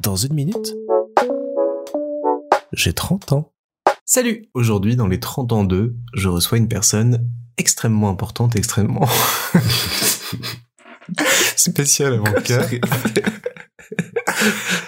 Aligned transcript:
Dans 0.00 0.16
une 0.16 0.34
minute, 0.34 0.74
j'ai 2.72 2.92
30 2.92 3.32
ans. 3.32 3.52
Salut 4.04 4.48
Aujourd'hui, 4.54 4.96
dans 4.96 5.06
les 5.06 5.20
30 5.20 5.52
ans 5.52 5.64
2, 5.64 5.96
je 6.14 6.28
reçois 6.28 6.58
une 6.58 6.68
personne 6.68 7.28
extrêmement 7.56 8.10
importante, 8.10 8.56
extrêmement... 8.56 9.06
spéciale 11.56 12.14
à 12.14 12.16
mon 12.18 12.32
cœur. 12.42 12.68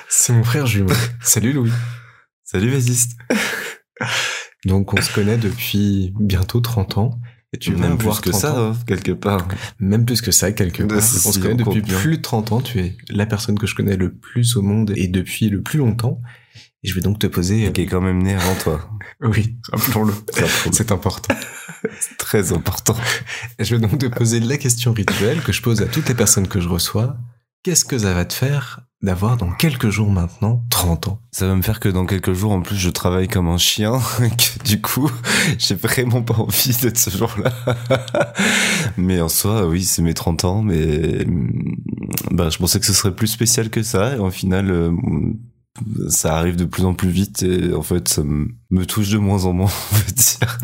C'est 0.09 0.33
mon 0.33 0.45
frère 0.45 0.67
jumeau. 0.67 0.93
Salut 1.23 1.53
Louis. 1.53 1.73
Salut 2.45 2.71
Vasiste. 2.71 3.17
Donc 4.65 4.95
on 4.95 5.01
se 5.01 5.13
connaît 5.13 5.39
depuis 5.39 6.13
bientôt 6.19 6.61
30 6.61 6.99
ans. 6.99 7.21
Et 7.55 7.59
tu 7.59 7.75
Même 7.75 7.96
plus 7.96 8.21
que 8.21 8.30
ça, 8.30 8.59
hein, 8.59 8.77
quelque 8.87 9.12
part. 9.12 9.49
Même 9.79 10.05
plus 10.05 10.21
que 10.21 10.31
ça, 10.31 10.53
quelque 10.53 10.83
part. 10.83 10.99
on 10.99 11.33
se 11.33 11.39
connaît 11.39 11.55
depuis 11.55 11.81
plus 11.81 12.19
de 12.19 12.23
30 12.23 12.53
ans. 12.53 12.61
Tu 12.61 12.79
es 12.81 12.96
la 13.09 13.25
personne 13.25 13.59
que 13.59 13.67
je 13.67 13.75
connais 13.75 13.96
le 13.96 14.13
plus 14.13 14.57
au 14.57 14.63
monde 14.63 14.93
et 14.95 15.09
depuis 15.09 15.49
le 15.49 15.63
plus 15.63 15.79
longtemps. 15.79 16.21
Et 16.85 16.89
je 16.89 16.95
vais 16.95 17.00
donc 17.00 17.19
te 17.19 17.27
poser... 17.27 17.72
Qui 17.72 17.82
est 17.82 17.86
quand 17.86 18.03
même 18.03 18.22
né 18.22 18.35
avant 18.35 18.55
toi. 18.55 18.91
oui, 19.22 19.57
rappelons-le. 19.72 20.13
C'est 20.72 20.93
important. 20.93 21.35
C'est 22.00 22.19
très 22.19 22.53
important. 22.53 22.96
Je 23.58 23.77
vais 23.77 23.80
donc 23.80 23.99
te 23.99 24.07
poser 24.07 24.41
la 24.41 24.58
question 24.58 24.93
rituelle 24.93 25.41
que 25.41 25.53
je 25.53 25.63
pose 25.63 25.80
à 25.80 25.86
toutes 25.86 26.08
les 26.08 26.14
personnes 26.14 26.49
que 26.49 26.61
je 26.61 26.69
reçois. 26.69 27.17
Qu'est-ce 27.63 27.85
que 27.85 27.99
ça 27.99 28.14
va 28.14 28.25
te 28.25 28.35
faire 28.35 28.88
d'avoir 29.02 29.36
dans 29.36 29.52
quelques 29.52 29.90
jours 29.90 30.11
maintenant 30.11 30.64
30 30.70 31.08
ans 31.08 31.20
Ça 31.30 31.46
va 31.46 31.54
me 31.54 31.62
faire 31.62 31.79
que 31.79 31.88
dans 31.88 32.05
quelques 32.05 32.33
jours 32.33 32.52
en 32.52 32.61
plus 32.61 32.77
je 32.77 32.91
travaille 32.91 33.28
comme 33.28 33.48
un 33.48 33.58
chien 33.58 34.00
que 34.19 34.64
du 34.64 34.80
coup 34.80 35.11
j'ai 35.58 35.77
vraiment 35.77 36.22
pas 36.22 36.34
envie 36.34 36.77
d'être 36.83 36.98
ce 36.98 37.11
jour-là. 37.11 37.52
mais 38.97 39.20
en 39.20 39.28
soi 39.28 39.66
oui 39.66 39.84
c'est 39.84 40.02
mes 40.02 40.14
30 40.14 40.44
ans 40.44 40.62
mais 40.62 41.24
bah 42.33 42.48
je 42.50 42.58
pensais 42.58 42.80
que 42.80 42.86
ce 42.86 42.92
serait 42.92 43.14
plus 43.14 43.28
spécial 43.28 43.70
que 43.70 43.83
ça 43.83 44.16
et 44.16 44.19
en 44.19 44.30
final 44.30 44.70
euh, 44.70 44.91
ça 46.09 46.37
arrive 46.37 46.56
de 46.56 46.64
plus 46.64 46.84
en 46.84 46.95
plus 46.95 47.11
vite 47.11 47.42
et 47.42 47.73
en 47.73 47.83
fait 47.83 48.09
ça 48.09 48.22
me 48.25 48.86
touche 48.86 49.11
de 49.11 49.19
moins 49.19 49.44
en 49.44 49.52
moins 49.52 49.70
on 49.92 49.97
va 49.97 50.02
dire. 50.02 50.58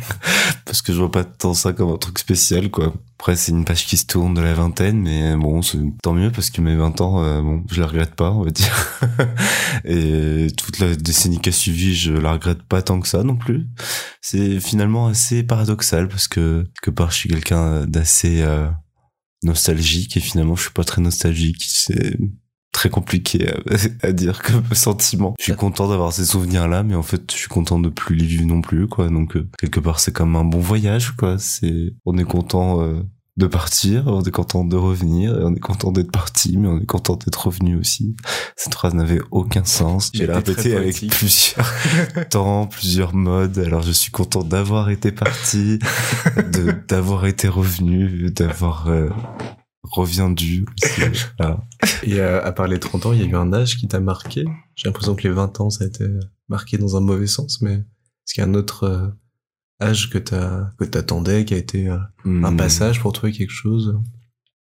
Parce 0.64 0.82
que 0.82 0.92
je 0.92 0.98
vois 0.98 1.10
pas 1.10 1.24
tant 1.24 1.54
ça 1.54 1.72
comme 1.72 1.90
un 1.90 1.96
truc 1.96 2.18
spécial 2.18 2.70
quoi. 2.70 2.94
Après 3.18 3.36
c'est 3.36 3.52
une 3.52 3.64
page 3.64 3.86
qui 3.86 3.96
se 3.96 4.06
tourne 4.06 4.34
de 4.34 4.40
la 4.40 4.54
vingtaine 4.54 5.00
mais 5.00 5.36
bon 5.36 5.60
tant 6.02 6.12
mieux 6.12 6.30
parce 6.30 6.50
que 6.50 6.60
mes 6.60 6.76
20 6.76 7.00
ans 7.00 7.22
euh, 7.22 7.40
bon 7.40 7.64
je 7.70 7.76
les 7.76 7.86
regrette 7.86 8.14
pas 8.14 8.30
on 8.30 8.42
va 8.42 8.50
dire. 8.50 9.00
Et 9.84 10.48
toute 10.56 10.78
la 10.78 10.94
décennie 10.94 11.40
qui 11.40 11.48
a 11.48 11.52
suivi 11.52 11.94
je 11.94 12.12
la 12.12 12.32
regrette 12.32 12.62
pas 12.62 12.82
tant 12.82 13.00
que 13.00 13.08
ça 13.08 13.22
non 13.22 13.36
plus. 13.36 13.66
C'est 14.20 14.60
finalement 14.60 15.06
assez 15.08 15.42
paradoxal 15.42 16.08
parce 16.08 16.28
que 16.28 16.64
que 16.82 16.90
part 16.90 17.10
je 17.10 17.16
suis 17.16 17.28
quelqu'un 17.28 17.86
d'assez 17.86 18.42
euh, 18.42 18.68
nostalgique 19.44 20.16
et 20.16 20.20
finalement 20.20 20.56
je 20.56 20.62
suis 20.62 20.72
pas 20.72 20.84
très 20.84 21.00
nostalgique. 21.00 21.64
C'est 21.66 22.16
très 22.74 22.90
compliqué 22.90 23.50
à, 24.02 24.12
dire 24.12 24.42
comme 24.42 24.64
sentiment. 24.72 25.34
Je 25.38 25.44
suis 25.44 25.54
content 25.54 25.88
d'avoir 25.88 26.12
ces 26.12 26.26
souvenirs 26.26 26.68
là, 26.68 26.82
mais 26.82 26.94
en 26.94 27.02
fait, 27.02 27.32
je 27.32 27.36
suis 27.36 27.48
content 27.48 27.78
de 27.78 27.88
plus 27.88 28.16
les 28.16 28.26
vivre 28.26 28.44
non 28.44 28.60
plus, 28.60 28.86
quoi. 28.86 29.08
Donc 29.08 29.36
euh, 29.36 29.48
quelque 29.58 29.80
part, 29.80 30.00
c'est 30.00 30.12
comme 30.12 30.36
un 30.36 30.44
bon 30.44 30.58
voyage, 30.58 31.12
quoi. 31.12 31.38
C'est, 31.38 31.94
on 32.04 32.18
est 32.18 32.24
content 32.24 32.82
euh, 32.82 33.00
de 33.36 33.46
partir, 33.46 34.04
on 34.08 34.22
est 34.22 34.30
content 34.30 34.64
de 34.64 34.76
revenir, 34.76 35.38
et 35.38 35.44
on 35.44 35.54
est 35.54 35.60
content 35.60 35.92
d'être 35.92 36.10
parti, 36.10 36.56
mais 36.56 36.68
on 36.68 36.78
est 36.80 36.86
content 36.86 37.16
d'être 37.16 37.46
revenu 37.46 37.76
aussi. 37.78 38.16
Cette 38.56 38.74
phrase 38.74 38.94
n'avait 38.94 39.20
aucun 39.30 39.64
sens. 39.64 40.10
J'ai 40.12 40.26
répété 40.26 40.76
avec 40.76 41.06
plusieurs 41.08 41.72
temps, 42.30 42.66
plusieurs 42.66 43.14
modes. 43.14 43.58
Alors 43.58 43.82
je 43.82 43.92
suis 43.92 44.10
content 44.10 44.42
d'avoir 44.42 44.90
été 44.90 45.12
parti, 45.12 45.78
de 46.36 46.74
d'avoir 46.88 47.26
été 47.26 47.48
revenu, 47.48 48.30
d'avoir 48.30 48.88
euh, 48.88 49.08
revient 49.90 50.30
du. 50.34 50.66
Et 52.02 52.20
euh, 52.20 52.44
à 52.44 52.52
part 52.52 52.66
les 52.66 52.80
30 52.80 53.06
ans, 53.06 53.12
il 53.12 53.20
y 53.20 53.22
a 53.22 53.26
eu 53.26 53.36
un 53.36 53.52
âge 53.52 53.76
qui 53.76 53.88
t'a 53.88 54.00
marqué 54.00 54.44
J'ai 54.74 54.88
l'impression 54.88 55.14
que 55.14 55.22
les 55.22 55.34
20 55.34 55.60
ans, 55.60 55.70
ça 55.70 55.84
a 55.84 55.86
été 55.86 56.06
marqué 56.48 56.78
dans 56.78 56.96
un 56.96 57.00
mauvais 57.00 57.26
sens, 57.26 57.60
mais 57.62 57.74
est-ce 57.74 58.34
qu'il 58.34 58.42
y 58.42 58.46
a 58.46 58.48
un 58.48 58.54
autre 58.54 58.84
euh, 58.84 59.08
âge 59.82 60.10
que 60.10 60.18
t'as 60.18 60.70
que 60.78 60.84
t'attendais, 60.84 61.44
qui 61.44 61.54
a 61.54 61.58
été 61.58 61.88
euh, 61.88 61.98
un 62.24 62.52
hmm. 62.52 62.56
passage 62.56 63.00
pour 63.00 63.12
trouver 63.12 63.32
quelque 63.32 63.52
chose? 63.52 63.98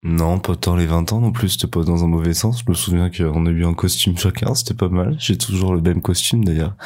Non, 0.04 0.38
pas 0.38 0.54
tant 0.54 0.76
les 0.76 0.86
20 0.86 1.12
ans 1.12 1.20
non 1.20 1.32
plus, 1.32 1.50
c'était 1.50 1.66
pas 1.66 1.82
dans 1.82 2.04
un 2.04 2.06
mauvais 2.06 2.34
sens. 2.34 2.62
Je 2.64 2.70
me 2.70 2.74
souviens 2.74 3.10
qu'on 3.10 3.46
a 3.46 3.50
eu 3.50 3.64
un 3.64 3.74
costume 3.74 4.16
chacun, 4.16 4.54
c'était 4.54 4.74
pas 4.74 4.88
mal. 4.88 5.16
J'ai 5.18 5.36
toujours 5.36 5.74
le 5.74 5.80
même 5.80 6.02
costume 6.02 6.44
d'ailleurs 6.44 6.76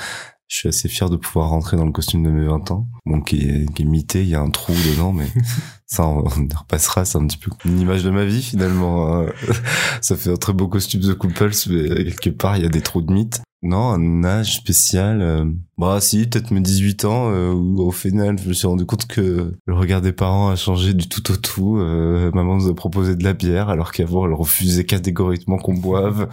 je 0.53 0.59
suis 0.59 0.69
assez 0.69 0.89
fier 0.91 1.09
de 1.09 1.17
pouvoir 1.17 1.49
rentrer 1.49 1.79
dans 1.79 1.87
le 1.87 1.93
costume 1.93 2.23
de 2.25 2.31
mes 2.31 2.45
20 2.45 2.73
ans. 2.73 2.87
Bon, 3.07 3.23
qui 3.23 3.37
est, 3.37 3.73
qui 3.73 3.83
est 3.83 3.87
mité, 3.87 4.21
il 4.21 4.29
y 4.29 4.35
a 4.35 4.41
un 4.43 4.51
trou 4.51 4.75
dedans, 4.75 5.11
mais 5.11 5.27
ça, 5.93 6.07
on, 6.07 6.23
repassera. 6.25 7.05
C'est 7.05 7.19
un 7.19 7.27
petit 7.27 7.37
peu 7.37 7.51
une 7.67 7.79
image 7.79 8.03
de 8.03 8.09
ma 8.09 8.25
vie, 8.25 8.43
finalement. 8.43 9.15
Hein. 9.15 9.27
ça 10.01 10.17
fait 10.17 10.31
un 10.31 10.37
très 10.37 10.55
beau 10.55 10.67
costume 10.67 11.03
de 11.03 11.13
Couples, 11.13 11.53
mais 11.69 12.05
quelque 12.15 12.31
part, 12.31 12.57
il 12.57 12.63
y 12.63 12.67
a 12.67 12.71
des 12.71 12.81
trous 12.81 13.03
de 13.03 13.13
mythes. 13.13 13.43
Non, 13.63 13.91
un 13.91 14.25
âge 14.25 14.57
spécial. 14.57 15.21
Euh, 15.21 15.45
bah 15.79 16.01
si, 16.01 16.27
peut-être 16.27 16.53
mes 16.53 16.61
18 16.61 17.05
ans, 17.07 17.31
euh, 17.33 17.53
où 17.53 17.81
au 17.81 17.91
final, 17.91 18.39
je 18.39 18.49
me 18.49 18.53
suis 18.53 18.69
rendu 18.69 18.85
compte 18.85 19.07
que 19.07 19.53
le 19.67 19.75
regard 19.75 20.01
des 20.01 20.13
parents 20.13 20.51
a 20.51 20.55
changé 20.55 20.95
du 20.95 21.09
tout 21.09 21.33
au 21.33 21.37
tout. 21.37 21.79
Euh, 21.79 22.31
maman 22.33 22.57
nous 22.57 22.69
a 22.69 22.75
proposé 22.75 23.17
de 23.17 23.25
la 23.25 23.33
bière, 23.33 23.69
alors 23.69 23.91
qu'avant, 23.91 24.27
elle 24.27 24.33
refusait 24.33 24.85
catégoriquement 24.85 25.59
qu'on 25.59 25.75
boive. 25.75 26.29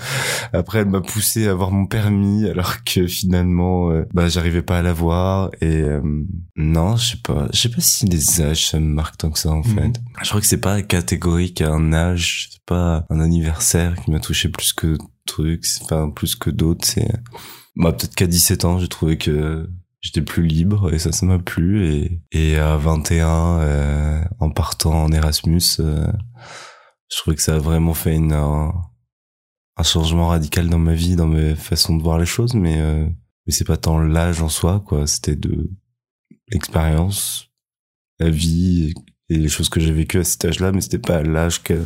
Après, 0.53 0.79
elle 0.79 0.89
m'a 0.89 1.01
poussé 1.01 1.47
à 1.47 1.51
avoir 1.51 1.71
mon 1.71 1.87
permis, 1.87 2.47
alors 2.47 2.83
que 2.83 3.07
finalement, 3.07 3.89
euh, 3.89 4.05
bah 4.13 4.27
j'arrivais 4.27 4.61
pas 4.61 4.77
à 4.77 4.81
l'avoir. 4.83 5.49
Et 5.61 5.81
euh, 5.81 6.01
non, 6.55 6.95
je 6.95 7.11
sais 7.11 7.21
pas, 7.23 7.47
je 7.51 7.59
sais 7.59 7.69
pas 7.69 7.81
si 7.81 8.05
les 8.05 8.41
âges 8.41 8.69
ça 8.69 8.79
me 8.79 8.85
marque 8.85 9.17
tant 9.17 9.31
que 9.31 9.39
ça 9.39 9.48
en 9.51 9.57
mhm. 9.57 9.63
fait. 9.63 10.01
Je 10.21 10.29
crois 10.29 10.41
que 10.41 10.47
c'est 10.47 10.57
pas 10.57 10.81
catégorique 10.81 11.61
à 11.61 11.71
un 11.71 11.93
âge, 11.93 12.49
c'est 12.51 12.65
pas 12.65 13.05
un 13.09 13.19
anniversaire 13.19 13.95
qui 13.95 14.11
m'a 14.11 14.19
touché 14.19 14.49
plus 14.49 14.73
que 14.73 14.97
trucs, 15.25 15.65
enfin 15.81 16.09
plus 16.09 16.35
que 16.35 16.49
d'autres. 16.49 16.85
C'est 16.85 17.11
bah 17.75 17.93
peut-être 17.93 18.15
qu'à 18.15 18.27
17 18.27 18.65
ans, 18.65 18.79
j'ai 18.79 18.87
trouvé 18.87 19.17
que 19.17 19.69
j'étais 20.01 20.21
plus 20.21 20.45
libre 20.45 20.93
et 20.93 20.99
ça, 20.99 21.11
ça 21.11 21.25
m'a 21.25 21.39
plu. 21.39 21.87
Et, 21.87 22.21
et 22.31 22.57
à 22.57 22.77
21, 22.77 23.59
euh, 23.59 24.23
en 24.39 24.49
partant 24.49 25.03
en 25.03 25.11
Erasmus, 25.11 25.61
euh, 25.79 26.11
je 27.11 27.17
trouvais 27.17 27.35
que 27.35 27.41
ça 27.41 27.55
a 27.55 27.59
vraiment 27.59 27.93
fait 27.93 28.15
une, 28.15 28.33
un, 28.33 28.73
changement 29.83 30.27
radical 30.27 30.67
dans 30.67 30.77
ma 30.79 30.93
vie, 30.93 31.15
dans 31.15 31.27
mes 31.27 31.55
façons 31.55 31.95
de 31.95 32.03
voir 32.03 32.17
les 32.17 32.25
choses. 32.25 32.53
Mais 32.53 32.81
euh, 32.81 33.07
mais 33.45 33.53
c'est 33.53 33.65
pas 33.65 33.77
tant 33.77 33.99
l'âge 33.99 34.41
en 34.41 34.49
soi, 34.49 34.83
quoi. 34.85 35.07
C'était 35.07 35.35
de 35.35 35.71
l'expérience, 36.49 37.49
la 38.19 38.29
vie 38.29 38.93
et 39.29 39.37
les 39.37 39.49
choses 39.49 39.69
que 39.69 39.79
j'ai 39.79 39.91
vécues 39.91 40.19
à 40.19 40.23
cet 40.23 40.45
âge-là, 40.45 40.71
mais 40.71 40.81
c'était 40.81 40.99
pas 40.99 41.21
l'âge 41.23 41.63
que 41.63 41.79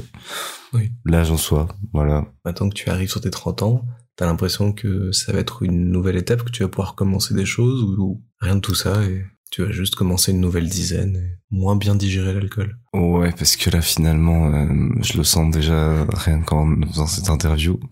oui. 0.73 0.91
l'âge 1.05 1.31
en 1.31 1.37
soi, 1.37 1.67
voilà. 1.91 2.25
Maintenant 2.45 2.69
que 2.69 2.75
tu 2.75 2.89
arrives 2.89 3.09
sur 3.09 3.21
tes 3.21 3.31
30 3.31 3.63
ans, 3.63 3.85
t'as 4.15 4.25
l'impression 4.25 4.73
que 4.73 5.11
ça 5.11 5.33
va 5.33 5.39
être 5.39 5.63
une 5.63 5.91
nouvelle 5.91 6.15
étape, 6.15 6.43
que 6.43 6.51
tu 6.51 6.63
vas 6.63 6.69
pouvoir 6.69 6.95
commencer 6.95 7.33
des 7.33 7.45
choses 7.45 7.83
ou, 7.83 8.23
rien 8.39 8.55
de 8.55 8.61
tout 8.61 8.75
ça 8.75 9.03
et 9.05 9.25
tu 9.51 9.63
vas 9.63 9.71
juste 9.71 9.95
commencer 9.95 10.31
une 10.31 10.41
nouvelle 10.41 10.67
dizaine 10.67 11.15
et 11.15 11.37
moins 11.53 11.75
bien 11.75 11.95
digérer 11.95 12.33
l'alcool. 12.33 12.77
Ouais, 12.93 13.31
parce 13.37 13.55
que 13.55 13.69
là 13.69 13.81
finalement, 13.81 14.47
euh, 14.53 14.67
je 15.01 15.17
le 15.17 15.23
sens 15.23 15.53
déjà 15.53 16.05
rien 16.09 16.41
qu'en 16.41 16.75
faisant 16.87 17.07
cette 17.07 17.29
interview. 17.29 17.79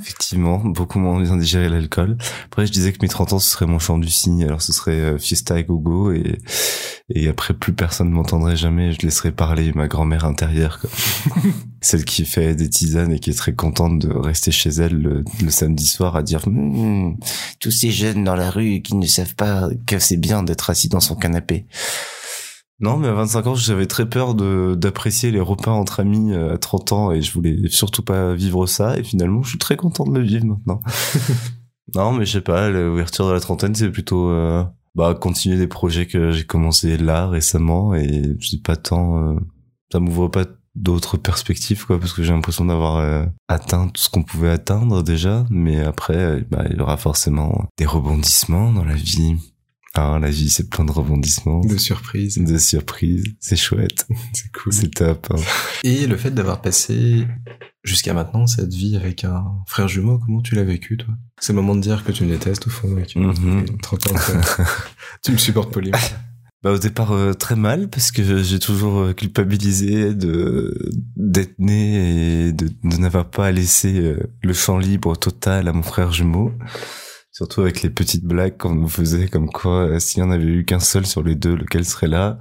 Effectivement, 0.00 0.58
beaucoup 0.58 1.00
moins 1.00 1.20
bien 1.20 1.36
digérer 1.36 1.68
l'alcool. 1.68 2.16
Après, 2.46 2.66
je 2.66 2.72
disais 2.72 2.92
que 2.92 2.98
mes 3.02 3.08
30 3.08 3.32
ans, 3.32 3.38
ce 3.40 3.50
serait 3.50 3.66
mon 3.66 3.80
chant 3.80 3.98
du 3.98 4.08
cygne. 4.08 4.44
Alors, 4.44 4.62
ce 4.62 4.72
serait 4.72 4.92
euh, 4.92 5.18
Fiesta 5.18 5.58
et 5.58 5.64
Gogo. 5.64 6.12
Et, 6.12 6.38
et 7.10 7.28
après, 7.28 7.52
plus 7.52 7.72
personne 7.72 8.08
ne 8.10 8.14
m'entendrait 8.14 8.54
jamais. 8.54 8.92
Je 8.92 9.00
laisserais 9.00 9.32
parler 9.32 9.72
ma 9.74 9.88
grand-mère 9.88 10.24
intérieure. 10.24 10.78
Quoi. 10.78 10.90
Celle 11.80 12.04
qui 12.04 12.24
fait 12.24 12.54
des 12.54 12.70
tisanes 12.70 13.12
et 13.12 13.18
qui 13.18 13.30
est 13.30 13.38
très 13.38 13.54
contente 13.54 13.98
de 13.98 14.12
rester 14.12 14.52
chez 14.52 14.70
elle 14.70 15.24
le, 15.40 15.50
samedi 15.50 15.86
soir 15.86 16.16
à 16.16 16.22
dire 16.22 16.46
hum, 16.46 17.16
tous 17.60 17.70
ces 17.70 17.90
jeunes 17.90 18.24
dans 18.24 18.34
la 18.34 18.50
rue 18.50 18.82
qui 18.82 18.94
ne 18.94 19.06
savent 19.06 19.34
pas 19.34 19.68
que 19.86 19.98
c'est 19.98 20.16
bien 20.16 20.42
d'être 20.42 20.70
assis 20.70 20.88
dans 20.88 21.00
son 21.00 21.16
canapé. 21.16 21.66
Non, 22.80 22.96
mais 22.96 23.08
à 23.08 23.12
25 23.12 23.46
ans, 23.48 23.54
j'avais 23.56 23.86
très 23.86 24.08
peur 24.08 24.34
de 24.34 24.76
d'apprécier 24.76 25.32
les 25.32 25.40
repas 25.40 25.72
entre 25.72 25.98
amis 26.00 26.32
euh, 26.32 26.54
à 26.54 26.58
30 26.58 26.92
ans 26.92 27.12
et 27.12 27.22
je 27.22 27.32
voulais 27.32 27.56
surtout 27.68 28.02
pas 28.02 28.34
vivre 28.34 28.66
ça. 28.66 28.98
Et 28.98 29.02
finalement, 29.02 29.42
je 29.42 29.50
suis 29.50 29.58
très 29.58 29.76
content 29.76 30.04
de 30.04 30.16
le 30.16 30.24
vivre 30.24 30.46
maintenant. 30.46 30.80
non, 31.96 32.12
mais 32.12 32.24
je 32.24 32.32
sais 32.32 32.40
pas, 32.40 32.70
l'ouverture 32.70 33.26
de 33.26 33.32
la 33.32 33.40
trentaine, 33.40 33.74
c'est 33.74 33.90
plutôt 33.90 34.30
euh, 34.30 34.62
bah 34.94 35.14
continuer 35.20 35.56
des 35.56 35.66
projets 35.66 36.06
que 36.06 36.30
j'ai 36.30 36.44
commencé 36.44 36.96
là 36.96 37.26
récemment 37.26 37.94
et 37.94 38.36
je 38.38 38.48
sais 38.48 38.60
pas 38.60 38.76
tant, 38.76 39.18
euh, 39.18 39.36
ça 39.90 39.98
m'ouvre 39.98 40.28
pas 40.28 40.44
d'autres 40.76 41.16
perspectives 41.16 41.84
quoi 41.84 41.98
parce 41.98 42.12
que 42.12 42.22
j'ai 42.22 42.32
l'impression 42.32 42.64
d'avoir 42.64 43.26
atteint 43.48 43.88
tout 43.88 44.00
ce 44.00 44.08
qu'on 44.08 44.22
pouvait 44.22 44.50
atteindre 44.50 45.02
déjà 45.02 45.44
mais 45.50 45.80
après 45.80 46.42
bah, 46.42 46.64
il 46.70 46.76
y 46.76 46.80
aura 46.80 46.96
forcément 46.96 47.64
des 47.78 47.86
rebondissements 47.86 48.72
dans 48.72 48.84
la 48.84 48.94
vie 48.94 49.34
ah, 49.94 50.18
la 50.20 50.30
vie, 50.30 50.50
c'est 50.50 50.68
plein 50.68 50.84
de 50.84 50.92
rebondissements. 50.92 51.60
De 51.60 51.76
surprises. 51.76 52.38
De 52.38 52.58
surprises. 52.58 53.24
C'est 53.40 53.56
chouette. 53.56 54.06
c'est 54.32 54.52
cool. 54.52 54.72
C'est 54.72 54.94
top. 54.94 55.28
Hein. 55.30 55.40
Et 55.82 56.06
le 56.06 56.16
fait 56.16 56.30
d'avoir 56.30 56.60
passé 56.60 57.26
jusqu'à 57.84 58.12
maintenant 58.12 58.46
cette 58.46 58.72
vie 58.72 58.96
avec 58.96 59.24
un 59.24 59.44
frère 59.66 59.88
jumeau, 59.88 60.18
comment 60.18 60.42
tu 60.42 60.54
l'as 60.54 60.64
vécu, 60.64 60.96
toi? 60.98 61.14
C'est 61.40 61.52
le 61.52 61.56
moment 61.56 61.74
de 61.74 61.80
dire 61.80 62.04
que 62.04 62.12
tu 62.12 62.24
me 62.24 62.30
détestes 62.30 62.66
au 62.66 62.70
fond. 62.70 62.88
tu, 63.06 63.18
mm 63.18 63.32
-hmm. 63.32 64.66
tu 65.22 65.32
me 65.32 65.38
supportes 65.38 65.72
poliment. 65.72 65.98
bah 66.62 66.72
au 66.72 66.78
départ 66.78 67.12
euh, 67.12 67.34
très 67.34 67.54
mal 67.56 67.88
parce 67.88 68.10
que 68.10 68.42
j'ai 68.42 68.58
toujours 68.58 68.98
euh, 68.98 69.12
culpabilisé 69.14 70.12
de 70.12 70.74
d'être 71.16 71.56
né 71.58 72.48
et 72.48 72.52
de, 72.52 72.66
de 72.82 72.96
n'avoir 72.96 73.30
pas 73.30 73.52
laissé 73.52 74.00
euh, 74.00 74.18
le 74.42 74.52
champ 74.52 74.78
libre 74.78 75.16
total 75.16 75.68
à 75.68 75.72
mon 75.72 75.84
frère 75.84 76.12
jumeau. 76.12 76.52
Surtout 77.38 77.60
avec 77.60 77.82
les 77.82 77.90
petites 77.90 78.24
blagues 78.24 78.56
qu'on 78.56 78.74
nous 78.74 78.88
faisait 78.88 79.28
comme 79.28 79.48
quoi 79.48 80.00
s'il 80.00 80.18
y 80.18 80.22
en 80.24 80.32
avait 80.32 80.42
eu 80.42 80.64
qu'un 80.64 80.80
seul 80.80 81.06
sur 81.06 81.22
les 81.22 81.36
deux, 81.36 81.54
lequel 81.54 81.84
serait 81.84 82.08
là? 82.08 82.36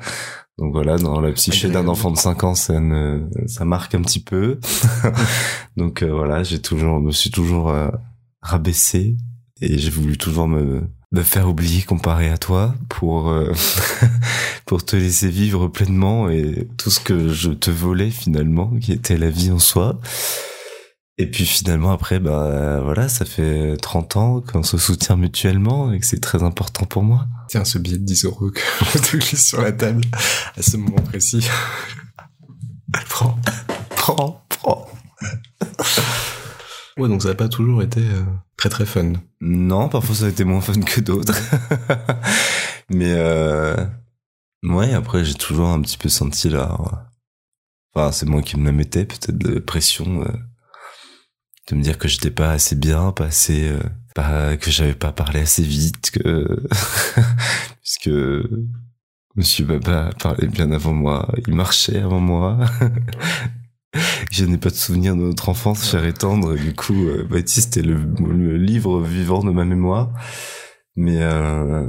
Donc 0.57 0.71
voilà, 0.71 0.97
dans 0.97 1.21
la 1.21 1.31
psyché 1.33 1.69
d'un 1.69 1.87
enfant 1.87 2.09
de 2.09 2.17
5 2.17 2.43
ans, 2.43 2.55
ça 2.55 2.79
ne, 2.79 3.29
ça 3.45 3.63
marque 3.63 3.93
un 3.93 4.01
petit 4.01 4.23
peu. 4.23 4.59
Donc 5.77 6.01
voilà, 6.01 6.41
j'ai 6.41 6.59
toujours, 6.59 6.99
me 6.99 7.11
suis 7.11 7.29
toujours 7.29 7.71
rabaissé 8.41 9.15
et 9.61 9.77
j'ai 9.77 9.91
voulu 9.91 10.17
toujours 10.17 10.47
me 10.47 10.89
me 11.11 11.23
faire 11.23 11.47
oublier 11.47 11.83
comparé 11.83 12.29
à 12.29 12.37
toi 12.37 12.75
pour 12.89 13.29
euh, 13.29 13.53
pour 14.65 14.83
te 14.83 14.95
laisser 14.95 15.29
vivre 15.29 15.67
pleinement 15.67 16.29
et 16.29 16.67
tout 16.77 16.89
ce 16.89 16.99
que 16.99 17.29
je 17.29 17.51
te 17.51 17.71
volais 17.71 18.09
finalement 18.09 18.73
qui 18.81 18.91
était 18.91 19.17
la 19.17 19.29
vie 19.29 19.51
en 19.51 19.59
soi 19.59 19.99
et 21.17 21.29
puis 21.29 21.45
finalement 21.45 21.91
après 21.91 22.19
bah 22.19 22.79
voilà 22.81 23.09
ça 23.09 23.25
fait 23.25 23.77
30 23.77 24.17
ans 24.17 24.41
qu'on 24.41 24.63
se 24.63 24.77
soutient 24.77 25.15
mutuellement 25.15 25.91
et 25.91 25.99
que 25.99 26.05
c'est 26.05 26.19
très 26.19 26.43
important 26.43 26.85
pour 26.85 27.03
moi 27.03 27.27
tiens 27.47 27.65
ce 27.65 27.77
billet 27.77 27.97
de 27.97 28.05
10 28.05 28.25
euros 28.25 28.51
que 28.51 28.59
je 28.93 28.99
te 28.99 29.17
glisse 29.17 29.47
sur 29.47 29.61
la 29.61 29.71
table 29.71 30.03
à 30.57 30.61
ce 30.61 30.77
moment 30.77 31.01
précis 31.01 31.47
prends 33.09 33.37
prends 33.89 34.45
prends 34.49 34.87
ouais 36.97 37.07
donc 37.07 37.21
ça 37.23 37.29
n'a 37.29 37.35
pas 37.35 37.49
toujours 37.49 37.81
été 37.81 38.01
euh, 38.01 38.23
très 38.57 38.69
très 38.69 38.85
fun. 38.85 39.13
Non, 39.39 39.87
parfois 39.87 40.15
ça 40.15 40.25
a 40.25 40.29
été 40.29 40.43
moins 40.43 40.61
fun 40.61 40.81
que 40.81 40.99
d'autres. 40.99 41.37
Mais 42.89 43.13
euh, 43.13 43.75
ouais, 44.63 44.93
après 44.93 45.23
j'ai 45.23 45.35
toujours 45.35 45.67
un 45.67 45.81
petit 45.81 45.97
peu 45.97 46.09
senti 46.09 46.49
là. 46.49 46.77
Enfin, 47.93 48.11
c'est 48.11 48.25
moi 48.25 48.41
qui 48.41 48.57
me 48.57 48.65
la 48.65 48.71
mettais, 48.71 49.05
peut-être 49.05 49.37
de 49.37 49.59
pression 49.59 50.23
euh, 50.23 50.31
de 51.69 51.75
me 51.75 51.81
dire 51.81 51.97
que 51.97 52.07
j'étais 52.07 52.31
pas 52.31 52.51
assez 52.51 52.75
bien, 52.75 53.11
pas 53.11 53.25
assez, 53.25 53.69
euh, 53.69 53.79
pas 54.15 54.57
que 54.57 54.71
j'avais 54.71 54.93
pas 54.93 55.11
parlé 55.11 55.41
assez 55.41 55.63
vite, 55.63 56.11
que 56.11 56.63
puisque 57.81 58.09
Monsieur 59.37 59.65
Baba 59.65 60.09
parlait 60.19 60.47
bien 60.47 60.71
avant 60.71 60.93
moi, 60.93 61.31
il 61.45 61.53
marchait 61.53 61.99
avant 61.99 62.19
moi. 62.19 62.57
je 64.31 64.45
n'ai 64.45 64.57
pas 64.57 64.71
de 64.71 64.75
souvenir 64.75 65.15
de 65.15 65.21
notre 65.21 65.49
enfance 65.49 65.91
chère 65.91 66.05
et 66.05 66.13
tendre. 66.13 66.55
Du 66.55 66.73
coup, 66.73 67.07
euh, 67.07 67.23
Baptiste 67.29 67.77
est 67.77 67.83
le, 67.83 68.57
livre 68.57 69.01
vivant 69.01 69.43
de 69.43 69.51
ma 69.51 69.63
mémoire. 69.63 70.11
Mais 70.95 71.19
euh, 71.21 71.85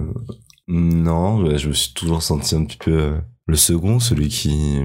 non, 0.69 1.57
je 1.57 1.69
me 1.69 1.73
suis 1.73 1.95
toujours 1.95 2.23
senti 2.23 2.55
un 2.55 2.65
petit 2.65 2.77
peu 2.77 2.91
euh, 2.91 3.19
le 3.47 3.57
second, 3.57 3.99
celui 3.99 4.29
qui 4.29 4.81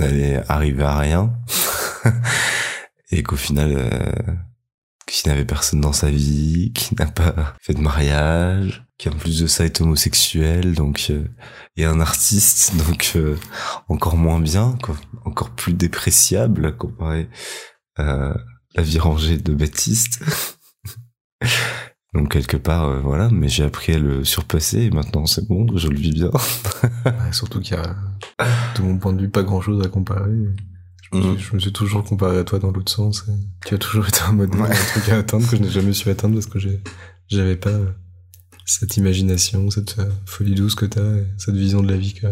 n'allait 0.00 0.42
arriver 0.48 0.82
à 0.82 0.98
rien. 0.98 1.32
et 3.10 3.22
qu'au 3.22 3.36
final, 3.36 4.44
qui 5.06 5.28
n'avait 5.28 5.44
personne 5.44 5.80
dans 5.80 5.92
sa 5.92 6.10
vie, 6.10 6.72
qui 6.74 6.94
n'a 6.96 7.06
pas 7.06 7.54
fait 7.60 7.74
de 7.74 7.80
mariage, 7.80 8.84
qui 8.98 9.08
en 9.08 9.12
plus 9.12 9.40
de 9.40 9.46
ça 9.46 9.64
est 9.64 9.80
homosexuel, 9.80 10.74
donc 10.74 11.08
euh, 11.10 11.24
et 11.76 11.84
un 11.84 12.00
artiste, 12.00 12.76
donc 12.88 13.12
euh, 13.16 13.36
encore 13.88 14.16
moins 14.16 14.40
bien, 14.40 14.76
quoi, 14.82 14.96
encore 15.24 15.50
plus 15.50 15.72
dépréciable 15.72 16.76
comparé 16.76 17.28
à 17.96 18.34
la 18.74 18.82
vie 18.82 18.98
rangée 18.98 19.38
de 19.38 19.54
Baptiste. 19.54 20.20
donc 22.14 22.32
quelque 22.32 22.56
part, 22.56 22.86
euh, 22.86 23.00
voilà, 23.00 23.28
mais 23.30 23.48
j'ai 23.48 23.62
appris 23.62 23.94
à 23.94 23.98
le 23.98 24.24
surpasser 24.24 24.82
et 24.82 24.90
maintenant 24.90 25.26
c'est 25.26 25.46
bon, 25.46 25.66
je 25.76 25.88
le 25.88 25.96
vis 25.96 26.12
bien. 26.12 26.30
surtout 27.30 27.60
qu'il 27.60 27.76
y 27.76 27.78
a, 27.78 27.94
de 28.76 28.82
mon 28.82 28.98
point 28.98 29.12
de 29.12 29.20
vue, 29.20 29.30
pas 29.30 29.42
grand-chose 29.42 29.84
à 29.84 29.88
comparer. 29.88 30.32
Mm. 31.12 31.38
Je, 31.38 31.54
me 31.54 31.60
suis 31.60 31.72
toujours 31.72 32.04
comparé 32.04 32.38
à 32.38 32.44
toi 32.44 32.58
dans 32.58 32.70
l'autre 32.70 32.90
sens. 32.90 33.24
tu 33.66 33.74
as 33.74 33.78
toujours 33.78 34.08
été 34.08 34.20
un 34.26 34.32
modèle, 34.32 34.60
un 34.60 34.68
truc 34.68 35.08
à 35.10 35.18
atteindre 35.18 35.48
que 35.48 35.56
je 35.56 35.62
n'ai 35.62 35.70
jamais 35.70 35.92
su 35.92 36.08
atteindre 36.08 36.34
parce 36.34 36.46
que 36.46 36.58
j'avais 37.28 37.56
pas 37.56 37.78
cette 38.64 38.96
imagination, 38.96 39.70
cette 39.70 39.98
euh, 39.98 40.10
folie 40.26 40.54
douce 40.54 40.74
que 40.74 40.86
tu 40.86 40.98
as, 40.98 41.16
cette 41.36 41.54
vision 41.54 41.82
de 41.82 41.90
la 41.90 41.98
vie 41.98 42.14
que 42.14 42.26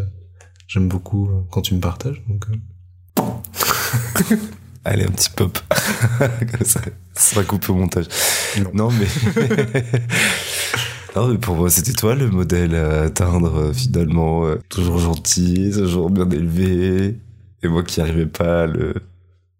j'aime 0.66 0.88
beaucoup 0.88 1.28
euh, 1.28 1.42
quand 1.50 1.62
tu 1.62 1.74
me 1.74 1.80
partages. 1.80 2.22
Donc, 2.28 2.46
euh. 2.48 4.36
Allez, 4.84 5.04
un 5.04 5.10
petit 5.10 5.30
pop. 5.30 5.58
ça, 6.64 6.80
sera 7.14 7.44
coupé 7.44 7.70
au 7.70 7.76
montage. 7.76 8.06
Non, 8.74 8.90
mais. 8.90 9.06
non, 11.16 11.28
mais 11.28 11.38
pour 11.38 11.54
moi, 11.54 11.70
c'était 11.70 11.92
toi 11.92 12.16
le 12.16 12.28
modèle 12.28 12.74
à 12.74 13.02
atteindre, 13.02 13.72
finalement. 13.72 14.44
toujours 14.68 14.98
gentil, 14.98 15.70
toujours 15.72 16.10
bien 16.10 16.28
élevé. 16.30 17.16
Et 17.62 17.68
moi 17.68 17.82
qui 17.82 18.00
n'arrivais 18.00 18.26
pas 18.26 18.62
à 18.62 18.66
le, 18.66 18.94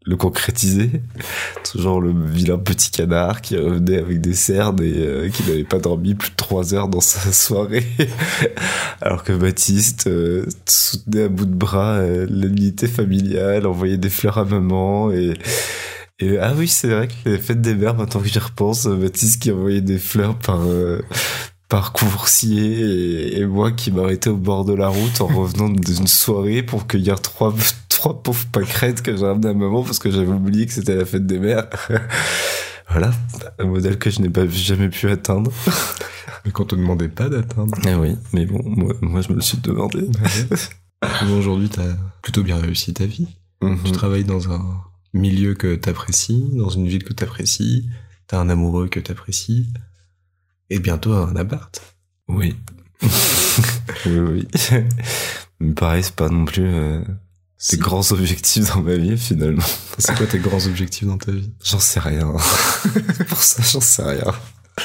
le 0.05 0.17
concrétiser. 0.17 0.91
Toujours 1.65 2.01
le 2.01 2.13
vilain 2.27 2.59
petit 2.59 2.91
canard 2.91 3.41
qui 3.41 3.57
revenait 3.57 3.99
avec 3.99 4.21
des 4.21 4.35
cernes 4.35 4.83
et 4.83 4.95
euh, 4.97 5.29
qui 5.29 5.43
n'avait 5.45 5.65
pas 5.65 5.79
dormi 5.79 6.15
plus 6.15 6.31
de 6.31 6.37
trois 6.37 6.75
heures 6.75 6.89
dans 6.89 7.01
sa 7.01 7.33
soirée. 7.33 7.87
Alors 9.01 9.23
que 9.23 9.33
Baptiste 9.33 10.07
euh, 10.07 10.47
soutenait 10.67 11.25
à 11.25 11.29
bout 11.29 11.47
de 11.47 11.55
bras 11.55 11.95
euh, 11.95 12.27
l'unité 12.29 12.87
familiale, 12.87 13.67
envoyait 13.67 13.99
des 13.99 14.11
fleurs 14.11 14.39
à 14.39 14.45
maman 14.45 15.11
et... 15.11 15.35
Et, 16.19 16.39
ah 16.39 16.53
oui, 16.57 16.69
c'est 16.69 16.87
vrai 16.87 17.09
que 17.09 17.31
les 17.31 17.39
fêtes 17.39 17.61
des 17.61 17.75
mères, 17.75 17.97
maintenant 17.97 18.21
que 18.21 18.29
j'y 18.29 18.39
repense, 18.39 18.87
Baptiste 18.87 19.43
qui 19.43 19.51
envoyait 19.51 19.81
des 19.81 19.99
fleurs 19.99 20.39
par, 20.39 20.61
par 21.69 21.93
coursier 21.93 23.37
et, 23.41 23.45
moi 23.45 23.73
qui 23.73 23.91
m'arrêtais 23.91 24.31
au 24.31 24.37
bord 24.37 24.65
de 24.65 24.73
la 24.73 24.87
route 24.87 25.21
en 25.21 25.27
revenant 25.27 25.69
d'une 25.69 26.07
soirée 26.07 26.63
pour 26.63 26.87
cueillir 26.87 27.21
trois 27.21 27.51
trois 28.03 28.21
pauvres 28.21 28.47
pâquerettes 28.47 29.01
que 29.01 29.17
j'ai 29.17 29.25
ramené 29.25 29.51
à 29.51 29.55
maman 29.55 29.85
parce 29.85 30.01
que 30.01 30.11
j'avais 30.11 30.33
oublié 30.33 30.67
que 30.67 30.73
c'était 30.73 30.97
la 30.97 31.05
fête 31.05 31.25
des 31.25 31.39
mères. 31.39 31.69
voilà, 32.91 33.13
un 33.61 33.65
modèle 33.65 33.97
que 33.97 34.11
je 34.11 34.21
n'ai 34.21 34.29
pas 34.29 34.45
jamais 34.49 34.89
pu 34.89 35.09
atteindre. 35.09 35.53
mais 36.45 36.51
qu'on 36.51 36.65
te 36.65 36.75
demandait 36.75 37.09
pas 37.09 37.29
d'atteindre. 37.29 37.79
Eh 37.87 37.95
oui, 37.95 38.17
mais 38.33 38.45
bon, 38.45 38.61
moi, 38.65 39.21
je 39.21 39.29
me 39.29 39.37
le 39.37 39.41
suis 39.41 39.59
demandé. 39.59 40.09
Aujourd'hui, 41.39 41.69
tu 41.69 41.79
as 41.79 41.97
plutôt 42.23 42.43
bien 42.43 42.57
réussi 42.57 42.93
ta 42.93 43.07
vie. 43.07 43.29
Mhm. 43.63 43.79
Tu 43.85 43.93
travailles 43.93 44.25
dans 44.25 44.53
un 44.53 44.83
milieu 45.15 45.55
que 45.55 45.77
tu 45.77 45.89
apprécies, 45.89 46.51
dans 46.55 46.71
une 46.71 46.89
ville 46.89 47.05
que 47.05 47.13
tu 47.13 47.23
apprécies, 47.23 47.89
tu 48.27 48.35
as 48.35 48.41
un 48.41 48.49
amoureux 48.49 48.89
que 48.89 48.99
tu 48.99 49.13
apprécies, 49.13 49.73
et 50.71 50.81
bientôt 50.81 51.13
un 51.13 51.37
appart. 51.37 51.81
Oui. 52.27 52.57
oui, 54.07 54.19
oui. 54.19 54.49
Mais 55.61 55.75
pareil, 55.75 56.03
c'est 56.03 56.17
pas 56.17 56.29
non 56.31 56.45
plus 56.45 56.67
euh, 56.67 57.01
tes 57.69 57.77
grands 57.77 58.11
objectifs 58.13 58.75
dans 58.75 58.83
ma 58.83 58.97
vie 58.97 59.17
finalement. 59.17 59.63
C'est 59.99 60.17
quoi 60.17 60.27
tes 60.27 60.39
grands 60.39 60.67
objectifs 60.67 61.07
dans 61.07 61.19
ta 61.19 61.33
vie? 61.33 61.51
J'en 61.63 61.79
sais 61.79 62.01
rien. 62.01 62.33
Pour 63.29 63.43
ça, 63.43 63.63
j'en 63.63 63.81
sais 63.81 64.03
rien. 64.03 64.33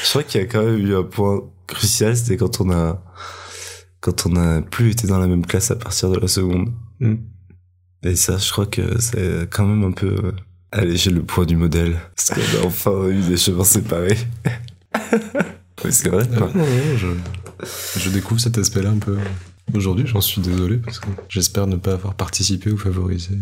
Je 0.00 0.08
crois 0.08 0.22
qu'il 0.22 0.40
y 0.40 0.44
a 0.44 0.46
quand 0.46 0.62
même 0.62 0.78
eu 0.78 0.96
un 0.96 1.02
point 1.02 1.42
crucial, 1.66 2.16
c'était 2.16 2.36
quand 2.36 2.60
on 2.60 2.70
a 2.70 3.02
quand 4.00 4.26
on 4.26 4.36
a 4.36 4.62
plus 4.62 4.92
été 4.92 5.08
dans 5.08 5.18
la 5.18 5.26
même 5.26 5.44
classe 5.44 5.70
à 5.72 5.76
partir 5.76 6.10
de 6.10 6.20
la 6.20 6.28
seconde. 6.28 6.72
Hmm. 7.00 7.16
Et 8.04 8.14
ça, 8.14 8.38
je 8.38 8.50
crois 8.52 8.66
que 8.66 9.00
c'est 9.00 9.48
quand 9.50 9.66
même 9.66 9.82
un 9.82 9.90
peu 9.90 10.06
euh, 10.06 10.32
allégé 10.70 11.10
le 11.10 11.22
poids 11.22 11.46
du 11.46 11.56
modèle. 11.56 11.98
Parce 12.14 12.30
qu'on 12.30 12.62
a 12.62 12.66
enfin 12.66 13.08
eu 13.08 13.20
des 13.22 13.36
chemins 13.36 13.64
séparés. 13.64 14.18
c'est 15.90 16.08
vrai. 16.08 16.28
Ah 16.40 16.46
je, 16.96 17.08
je 17.98 18.10
découvre 18.10 18.40
cet 18.40 18.56
aspect-là 18.56 18.90
un 18.90 18.98
peu 18.98 19.18
Aujourd'hui, 19.74 20.06
j'en 20.06 20.20
suis 20.20 20.40
désolé 20.40 20.78
parce 20.78 20.98
que 20.98 21.08
j'espère 21.28 21.66
ne 21.66 21.76
pas 21.76 21.92
avoir 21.92 22.14
participé 22.14 22.70
ou 22.70 22.78
favorisé 22.78 23.36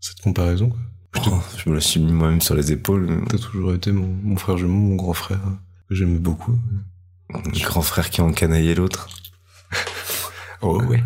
cette 0.00 0.20
comparaison. 0.20 0.72
Oh, 1.26 1.40
je 1.56 1.70
me 1.70 1.74
la 1.74 1.80
suis 1.80 2.00
mis 2.00 2.12
moi-même 2.12 2.40
sur 2.40 2.54
les 2.54 2.72
épaules. 2.72 3.22
T'as 3.28 3.38
toujours 3.38 3.74
été 3.74 3.92
mon, 3.92 4.36
frère 4.36 4.56
jumeau, 4.56 4.74
mon 4.74 4.96
grand 4.96 5.12
frère, 5.12 5.40
que 5.88 5.94
j'aimais 5.94 6.18
beaucoup. 6.18 6.58
Le 7.30 7.64
grand 7.64 7.82
frère 7.82 8.10
qui 8.10 8.20
a 8.20 8.24
encanaillé 8.24 8.74
l'autre. 8.74 9.08
oh 10.62 10.82
ouais. 10.82 11.02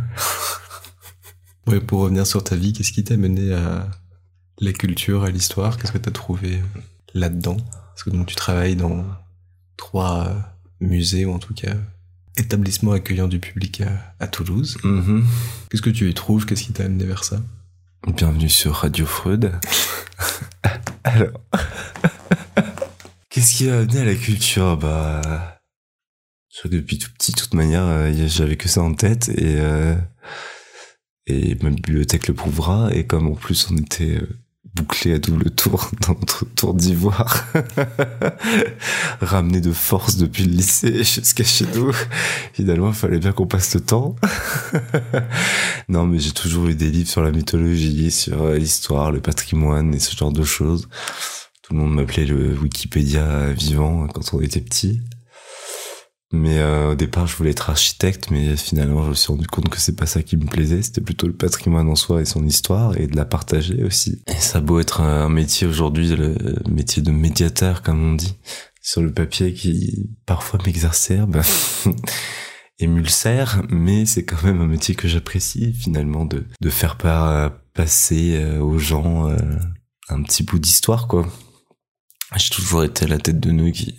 ouais. 1.67 1.81
Pour 1.81 2.01
revenir 2.01 2.27
sur 2.27 2.43
ta 2.45 2.57
vie, 2.57 2.73
qu'est-ce 2.73 2.93
qui 2.93 3.05
t'a 3.05 3.17
mené 3.17 3.53
à 3.53 3.89
la 4.61 4.73
culture, 4.73 5.25
à 5.25 5.31
l'histoire? 5.31 5.79
Qu'est-ce 5.79 5.93
que 5.93 5.99
t'as 5.99 6.11
trouvé 6.11 6.61
là-dedans? 7.15 7.57
Parce 7.91 8.05
que 8.05 8.11
donc 8.11 8.27
tu 8.27 8.35
travailles 8.35 8.77
dans 8.77 9.05
trois 9.77 10.55
musées, 10.81 11.25
ou 11.25 11.33
en 11.33 11.39
tout 11.39 11.55
cas 11.55 11.75
établissement 12.37 12.93
accueillant 12.93 13.29
du 13.29 13.41
public 13.41 13.83
à, 14.19 14.27
Toulouse. 14.27 14.79
Mm-hmm. 14.83 15.23
Qu'est-ce 15.71 15.83
que 15.83 15.91
tu 15.91 16.09
y 16.09 16.15
trouves? 16.15 16.47
Qu'est-ce 16.47 16.65
qui 16.65 16.73
t'a 16.73 16.85
amené 16.85 17.05
vers 17.05 17.25
ça? 17.25 17.41
Bienvenue 18.07 18.49
sur 18.49 18.75
Radio 18.75 19.05
Freud. 19.07 19.53
Alors, 21.05 21.41
qu'est-ce 23.29 23.57
qui 23.57 23.65
m'a 23.67 23.79
amené 23.79 24.01
à 24.01 24.05
la 24.05 24.15
culture? 24.15 24.77
Bah, 24.77 25.61
depuis 26.69 26.99
tout 26.99 27.11
petit, 27.13 27.33
de 27.33 27.39
toute 27.39 27.55
manière, 27.55 27.85
euh, 27.85 28.13
j'avais 28.27 28.57
que 28.57 28.69
ça 28.69 28.83
en 28.83 28.95
tête 28.95 29.29
et 29.31 29.57
euh, 29.59 29.97
et 31.27 31.55
ma 31.63 31.71
bibliothèque 31.71 32.29
le 32.29 32.35
prouvera. 32.35 32.91
Et 32.93 33.07
comme 33.07 33.29
en 33.29 33.35
plus 33.35 33.71
on 33.71 33.77
était 33.77 34.17
euh, 34.17 34.29
boucler 34.75 35.15
à 35.15 35.19
double 35.19 35.51
tour 35.51 35.91
dans 36.07 36.15
notre 36.15 36.45
tour 36.45 36.75
d'ivoire, 36.75 37.47
ramené 39.21 39.61
de 39.61 39.73
force 39.73 40.17
depuis 40.17 40.45
le 40.45 40.53
lycée 40.53 41.05
jusqu'à 41.05 41.45
chez 41.45 41.67
nous. 41.75 41.93
Finalement, 42.53 42.89
il 42.89 42.95
fallait 42.95 43.19
bien 43.19 43.33
qu'on 43.33 43.47
passe 43.47 43.75
le 43.75 43.81
temps. 43.81 44.17
non, 45.89 46.07
mais 46.07 46.19
j'ai 46.19 46.33
toujours 46.33 46.69
eu 46.69 46.75
des 46.75 46.91
livres 46.91 47.11
sur 47.11 47.23
la 47.23 47.33
mythologie, 47.33 48.11
sur 48.11 48.43
euh, 48.43 48.57
l'histoire, 48.57 49.13
le 49.13 49.21
patrimoine 49.21 49.95
et 49.95 49.99
ce 49.99 50.17
genre 50.17 50.33
de 50.33 50.45
choses. 50.45 50.89
Tout 51.63 51.75
le 51.75 51.81
monde 51.81 51.95
m'appelait 51.95 52.27
le 52.27 52.55
Wikipédia 52.55 53.53
vivant 53.53 54.07
quand 54.09 54.35
on 54.35 54.41
était 54.41 54.61
petit. 54.61 55.01
Mais 56.33 56.59
euh, 56.59 56.93
au 56.93 56.95
départ, 56.95 57.27
je 57.27 57.35
voulais 57.37 57.51
être 57.51 57.71
architecte, 57.71 58.31
mais 58.31 58.55
finalement, 58.57 59.03
je 59.03 59.09
me 59.09 59.15
suis 59.15 59.33
rendu 59.33 59.49
compte 59.49 59.69
que 59.69 59.81
c'est 59.81 59.97
pas 59.97 60.07
ça 60.07 60.23
qui 60.23 60.37
me 60.37 60.47
plaisait. 60.47 60.83
C'était 60.83 61.01
plutôt 61.01 61.27
le 61.27 61.33
patrimoine 61.33 61.89
en 61.89 61.97
soi 61.97 62.21
et 62.21 62.25
son 62.25 62.47
histoire 62.47 62.97
et 62.97 63.09
de 63.09 63.17
la 63.17 63.25
partager 63.25 63.83
aussi. 63.83 64.23
Et 64.29 64.41
ça 64.41 64.59
a 64.59 64.61
beau 64.61 64.79
être 64.79 65.01
un 65.01 65.29
métier 65.29 65.67
aujourd'hui, 65.67 66.15
le 66.15 66.37
métier 66.69 67.03
de 67.03 67.11
médiateur, 67.11 67.83
comme 67.83 68.05
on 68.05 68.15
dit, 68.15 68.37
sur 68.81 69.03
le 69.03 69.13
papier 69.13 69.53
qui 69.55 70.09
parfois 70.25 70.61
m'exacerbe 70.65 71.43
et 72.79 72.87
m'ulcère, 72.87 73.63
mais 73.69 74.07
c'est 74.07 74.25
quand 74.25 74.43
même 74.45 74.61
un 74.61 74.69
métier 74.69 74.95
que 74.95 75.09
j'apprécie 75.09 75.75
finalement 75.75 76.27
de, 76.27 76.47
de 76.61 76.71
faire 76.71 76.97
passer 76.97 78.37
euh, 78.37 78.61
aux 78.61 78.79
gens 78.79 79.29
euh, 79.29 79.37
un 80.09 80.23
petit 80.23 80.45
bout 80.45 80.61
d'histoire, 80.61 81.09
quoi. 81.09 81.27
J'ai 82.37 82.51
toujours 82.51 82.85
été 82.85 83.07
à 83.07 83.09
la 83.09 83.19
tête 83.19 83.41
de 83.41 83.51
nous 83.51 83.73
qui 83.73 83.97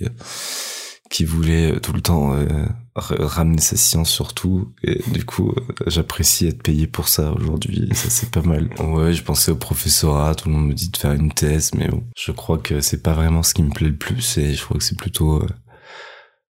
qui 1.12 1.26
voulait 1.26 1.74
euh, 1.74 1.80
tout 1.80 1.94
le 1.94 2.02
temps 2.02 2.34
euh, 2.34 2.66
ramener 2.96 3.62
sa 3.62 3.76
science 3.76 4.10
sur 4.10 4.34
tout. 4.34 4.74
Et 4.84 5.04
du 5.12 5.26
coup 5.26 5.52
euh, 5.52 5.74
j'apprécie 5.86 6.48
être 6.48 6.64
payé 6.64 6.88
pour 6.88 7.10
ça 7.10 7.32
aujourd'hui. 7.34 7.90
Ça 7.94 8.10
c'est 8.10 8.32
pas 8.32 8.42
mal. 8.42 8.70
Ouais 8.80 9.14
je 9.14 9.22
pensais 9.22 9.52
au 9.52 9.58
professorat. 9.58 10.34
Tout 10.34 10.50
le 10.50 10.56
monde 10.56 10.68
me 10.70 10.74
dit 10.74 10.90
de 10.90 10.98
faire 10.98 11.12
une 11.12 11.32
thèse 11.32 11.72
mais 11.76 11.88
bon 11.90 12.04
je 12.18 12.32
crois 12.32 12.58
que 12.58 12.82
c'est 12.82 13.04
pas 13.04 13.14
vraiment 13.14 13.44
ce 13.44 13.54
qui 13.54 13.62
me 13.62 13.70
plaît 13.70 13.90
le 13.90 13.98
plus. 13.98 14.38
Et 14.38 14.54
je 14.56 14.64
crois 14.64 14.78
que 14.78 14.84
c'est 14.84 14.98
plutôt 14.98 15.46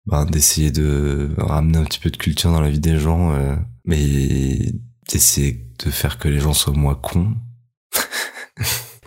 ben, 0.07 0.25
d'essayer 0.25 0.71
de 0.71 1.29
ramener 1.37 1.77
un 1.77 1.83
petit 1.83 1.99
peu 1.99 2.09
de 2.09 2.17
culture 2.17 2.51
dans 2.51 2.61
la 2.61 2.69
vie 2.69 2.79
des 2.79 2.99
gens 2.99 3.37
mais 3.85 4.73
d'essayer 5.09 5.71
de 5.85 5.91
faire 5.91 6.17
que 6.17 6.27
les 6.27 6.39
gens 6.39 6.53
soient 6.53 6.73
moins 6.73 6.95
cons. 6.95 7.35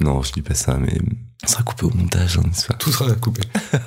Non 0.03 0.23
je 0.23 0.33
dis 0.33 0.41
pas 0.41 0.55
ça 0.55 0.79
mais 0.79 0.99
ça 1.43 1.49
sera 1.55 1.63
coupé 1.63 1.85
au 1.85 1.91
montage 1.91 2.39
hein, 2.39 2.43
n'est-ce 2.47 2.67
pas? 2.67 2.75
Tout 2.75 2.91
sera 2.91 3.15
coupé 3.17 3.43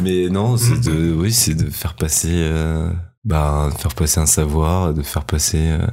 Mais 0.00 0.28
non, 0.30 0.56
c'est 0.56 0.80
de, 0.80 1.12
oui, 1.12 1.32
c'est 1.32 1.54
de 1.54 1.68
faire 1.68 1.94
passer, 1.94 2.30
euh, 2.32 2.90
bah, 3.24 3.70
faire 3.78 3.94
passer 3.94 4.20
un 4.20 4.26
savoir, 4.26 4.94
de 4.94 5.02
faire 5.02 5.24
passer 5.24 5.60
euh, 5.60 5.86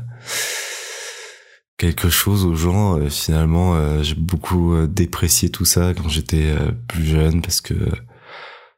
quelque 1.77 2.09
chose 2.09 2.45
aux 2.45 2.55
gens. 2.55 2.97
Euh, 2.97 3.09
finalement, 3.09 3.75
euh, 3.75 4.01
j'ai 4.01 4.15
beaucoup 4.15 4.87
déprécié 4.87 5.49
tout 5.49 5.65
ça 5.65 5.93
quand 5.93 6.07
j'étais 6.07 6.55
plus 6.87 7.05
jeune 7.05 7.41
parce 7.41 7.59
que 7.59 7.75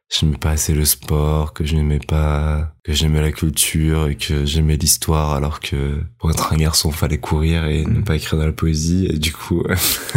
je 0.08 0.26
n'aimais 0.26 0.38
pas 0.38 0.50
assez 0.50 0.74
le 0.74 0.84
sport, 0.84 1.52
que 1.54 1.64
je 1.64 1.76
n'aimais 1.76 2.00
pas, 2.00 2.74
que 2.82 2.92
j'aimais 2.92 3.22
la 3.22 3.32
culture 3.32 4.08
et 4.08 4.16
que 4.16 4.44
j'aimais 4.44 4.76
l'histoire 4.76 5.32
alors 5.34 5.60
que 5.60 6.02
pour 6.18 6.30
être 6.32 6.52
un 6.52 6.56
garçon, 6.56 6.90
fallait 6.90 7.18
courir 7.18 7.64
et 7.66 7.84
ne 7.84 8.00
mm. 8.00 8.04
pas 8.04 8.16
écrire 8.16 8.40
dans 8.40 8.46
la 8.46 8.52
poésie. 8.52 9.06
Et 9.08 9.18
du 9.18 9.32
coup, 9.32 9.62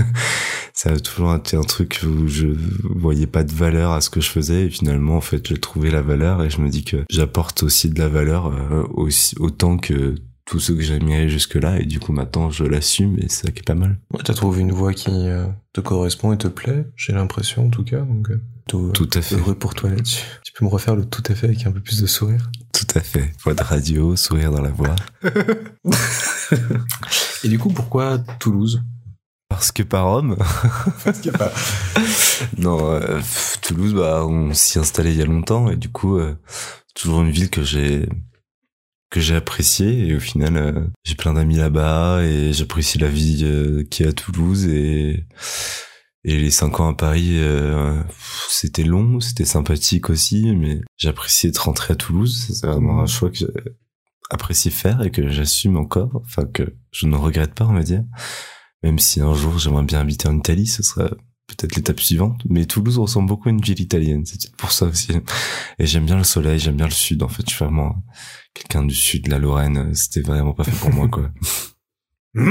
ça 0.75 0.91
a 0.91 0.99
toujours 0.99 1.33
été 1.33 1.55
un 1.55 1.61
truc 1.61 2.01
où 2.05 2.27
je 2.27 2.47
voyais 2.83 3.27
pas 3.27 3.45
de 3.45 3.51
valeur 3.53 3.93
à 3.93 4.01
ce 4.01 4.09
que 4.09 4.19
je 4.19 4.29
faisais 4.29 4.65
et 4.65 4.69
finalement, 4.69 5.15
en 5.15 5.21
fait, 5.21 5.47
j'ai 5.47 5.57
trouvé 5.57 5.89
la 5.89 6.01
valeur 6.01 6.43
et 6.43 6.49
je 6.49 6.59
me 6.59 6.67
dis 6.69 6.83
que 6.83 7.05
j'apporte 7.09 7.63
aussi 7.63 7.89
de 7.89 7.97
la 7.97 8.09
valeur 8.09 8.47
euh, 8.47 8.83
aussi, 8.93 9.35
autant 9.39 9.77
que 9.77 10.15
tout 10.43 10.59
ce 10.59 10.73
que 10.73 10.81
j'admirais 10.81 11.29
jusque-là 11.29 11.79
et 11.79 11.85
du 11.85 11.99
coup 11.99 12.11
maintenant 12.11 12.51
je 12.51 12.65
l'assume 12.65 13.17
et 13.17 13.29
c'est 13.29 13.47
ça 13.47 13.51
qui 13.51 13.59
est 13.59 13.65
pas 13.65 13.73
mal. 13.73 13.97
Ouais, 14.13 14.19
t'as 14.23 14.35
trouvé 14.35 14.61
une 14.61 14.73
voix 14.73 14.93
qui 14.93 15.09
euh, 15.09 15.47
te 15.73 15.81
correspond 15.81 16.33
et 16.33 16.37
te 16.37 16.47
plaît, 16.47 16.85
j'ai 16.95 17.13
l'impression 17.13 17.65
en 17.65 17.69
tout 17.69 17.83
cas, 17.83 18.01
donc 18.01 18.29
euh, 18.29 18.39
tout, 18.67 18.91
tout 18.93 19.09
à 19.13 19.21
fait. 19.21 19.37
heureux 19.37 19.55
pour 19.55 19.73
toi 19.73 19.89
là-dessus. 19.89 20.23
Tu 20.43 20.53
peux 20.53 20.65
me 20.65 20.69
refaire 20.69 20.95
le 20.95 21.05
tout 21.05 21.23
à 21.27 21.35
fait 21.35 21.47
avec 21.47 21.65
un 21.65 21.71
peu 21.71 21.79
plus 21.79 22.01
de 22.01 22.07
sourire 22.07 22.49
Tout 22.73 22.85
à 22.95 22.99
fait. 22.99 23.31
Voix 23.43 23.53
de 23.53 23.63
radio, 23.63 24.15
sourire 24.15 24.51
dans 24.51 24.61
la 24.61 24.71
voix. 24.71 24.95
et 27.43 27.47
du 27.47 27.57
coup, 27.57 27.69
pourquoi 27.69 28.19
Toulouse? 28.39 28.83
Parce 29.49 29.71
que 29.71 29.83
par 29.83 30.07
homme. 30.07 30.35
Parce 31.03 31.21
que 31.21 31.29
pas. 31.29 31.51
non, 32.57 32.91
euh, 32.91 33.21
Toulouse, 33.61 33.93
bah, 33.93 34.25
on 34.25 34.53
s'y 34.53 34.79
installé 34.79 35.11
il 35.11 35.17
y 35.17 35.21
a 35.21 35.25
longtemps 35.25 35.69
et 35.69 35.75
du 35.75 35.89
coup, 35.89 36.19
toujours 36.95 37.21
une 37.21 37.31
ville 37.31 37.49
que 37.49 37.63
j'ai 37.63 38.07
que 39.15 39.21
j'ai 39.21 39.35
apprécié 39.35 40.07
et 40.07 40.15
au 40.15 40.19
final 40.19 40.57
euh, 40.57 40.87
j'ai 41.05 41.15
plein 41.15 41.33
d'amis 41.33 41.55
là-bas 41.55 42.23
et 42.23 42.51
j'apprécie 42.51 42.97
la 42.97 43.07
vie 43.07 43.43
euh, 43.43 43.83
qui 43.89 44.03
est 44.03 44.07
à 44.07 44.13
Toulouse 44.13 44.65
et 44.65 45.25
et 46.25 46.37
les 46.37 46.49
cinq 46.51 46.79
ans 46.79 46.89
à 46.89 46.93
Paris 46.93 47.37
euh, 47.37 48.01
c'était 48.49 48.83
long 48.83 49.19
c'était 49.19 49.45
sympathique 49.45 50.09
aussi 50.09 50.53
mais 50.55 50.81
j'apprécie 50.97 51.47
être 51.47 51.59
rentré 51.59 51.93
à 51.93 51.95
Toulouse 51.95 52.47
c'est 52.49 52.67
vraiment 52.67 52.99
un 52.99 53.05
choix 53.05 53.29
que 53.29 53.37
j'apprécie 54.31 54.71
faire 54.71 55.01
et 55.03 55.11
que 55.11 55.29
j'assume 55.29 55.77
encore 55.77 56.21
enfin 56.25 56.45
que 56.45 56.75
je 56.91 57.05
ne 57.05 57.15
regrette 57.15 57.53
pas 57.53 57.65
on 57.65 57.73
va 57.73 57.83
dire 57.83 58.03
même 58.85 58.99
si 58.99 59.19
un 59.19 59.33
jour 59.33 59.57
j'aimerais 59.57 59.83
bien 59.83 59.99
habiter 59.99 60.27
en 60.27 60.37
Italie 60.37 60.67
ce 60.67 60.83
serait 60.83 61.09
peut-être 61.47 61.75
l'étape 61.75 61.99
suivante, 61.99 62.41
mais 62.49 62.65
Toulouse 62.65 62.97
ressemble 62.97 63.27
beaucoup 63.27 63.49
à 63.49 63.51
une 63.51 63.61
ville 63.61 63.79
italienne, 63.79 64.25
c'est 64.25 64.51
pour 64.55 64.71
ça 64.71 64.85
aussi. 64.85 65.11
Et 65.79 65.85
j'aime 65.85 66.05
bien 66.05 66.17
le 66.17 66.23
soleil, 66.23 66.59
j'aime 66.59 66.75
bien 66.75 66.87
le 66.87 66.91
sud, 66.91 67.23
en 67.23 67.27
fait, 67.27 67.43
je 67.47 67.55
suis 67.55 67.63
vraiment 67.63 68.03
quelqu'un 68.53 68.83
du 68.83 68.95
sud 68.95 69.25
de 69.25 69.31
la 69.31 69.39
Lorraine, 69.39 69.93
c'était 69.93 70.21
vraiment 70.21 70.53
pas 70.53 70.63
fait 70.63 70.75
pour 70.75 70.91
moi, 70.91 71.07
quoi. 71.07 71.31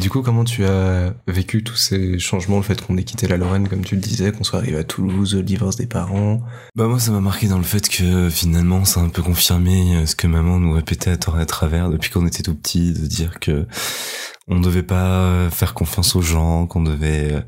Du 0.00 0.08
coup, 0.08 0.22
comment 0.22 0.44
tu 0.44 0.64
as 0.64 1.14
vécu 1.26 1.62
tous 1.62 1.76
ces 1.76 2.18
changements, 2.18 2.56
le 2.56 2.62
fait 2.62 2.80
qu'on 2.80 2.96
ait 2.96 3.04
quitté 3.04 3.28
la 3.28 3.36
Lorraine, 3.36 3.68
comme 3.68 3.84
tu 3.84 3.94
le 3.94 4.00
disais, 4.00 4.32
qu'on 4.32 4.42
soit 4.42 4.58
arrivé 4.58 4.78
à 4.78 4.84
Toulouse, 4.84 5.34
le 5.34 5.42
divorce 5.42 5.76
des 5.76 5.86
parents? 5.86 6.40
Bah 6.74 6.86
moi, 6.86 6.98
ça 6.98 7.10
m'a 7.10 7.20
marqué 7.20 7.46
dans 7.46 7.58
le 7.58 7.62
fait 7.62 7.90
que 7.90 8.30
finalement, 8.30 8.86
ça 8.86 9.00
a 9.00 9.02
un 9.02 9.10
peu 9.10 9.20
confirmé 9.20 10.06
ce 10.06 10.16
que 10.16 10.26
maman 10.26 10.58
nous 10.58 10.72
répétait 10.72 11.10
à 11.10 11.18
tort 11.18 11.38
et 11.38 11.42
à 11.42 11.46
travers 11.46 11.90
depuis 11.90 12.08
qu'on 12.08 12.26
était 12.26 12.42
tout 12.42 12.54
petit, 12.54 12.94
de 12.94 13.04
dire 13.04 13.38
que 13.38 13.66
on 14.48 14.60
devait 14.60 14.82
pas 14.82 15.48
faire 15.50 15.74
confiance 15.74 16.16
aux 16.16 16.22
gens, 16.22 16.66
qu'on 16.66 16.82
devait 16.82 17.44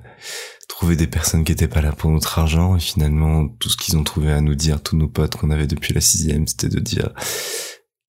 trouver 0.68 0.96
des 0.96 1.06
personnes 1.06 1.44
qui 1.44 1.52
étaient 1.52 1.68
pas 1.68 1.80
là 1.80 1.92
pour 1.92 2.10
notre 2.10 2.38
argent. 2.38 2.76
Et 2.76 2.80
finalement 2.80 3.48
tout 3.48 3.68
ce 3.68 3.76
qu'ils 3.76 3.96
ont 3.96 4.04
trouvé 4.04 4.32
à 4.32 4.40
nous 4.40 4.54
dire 4.54 4.82
tous 4.82 4.96
nos 4.96 5.08
potes 5.08 5.36
qu'on 5.36 5.50
avait 5.50 5.66
depuis 5.66 5.94
la 5.94 6.00
sixième 6.00 6.46
c'était 6.46 6.68
de 6.68 6.80
dire 6.80 7.10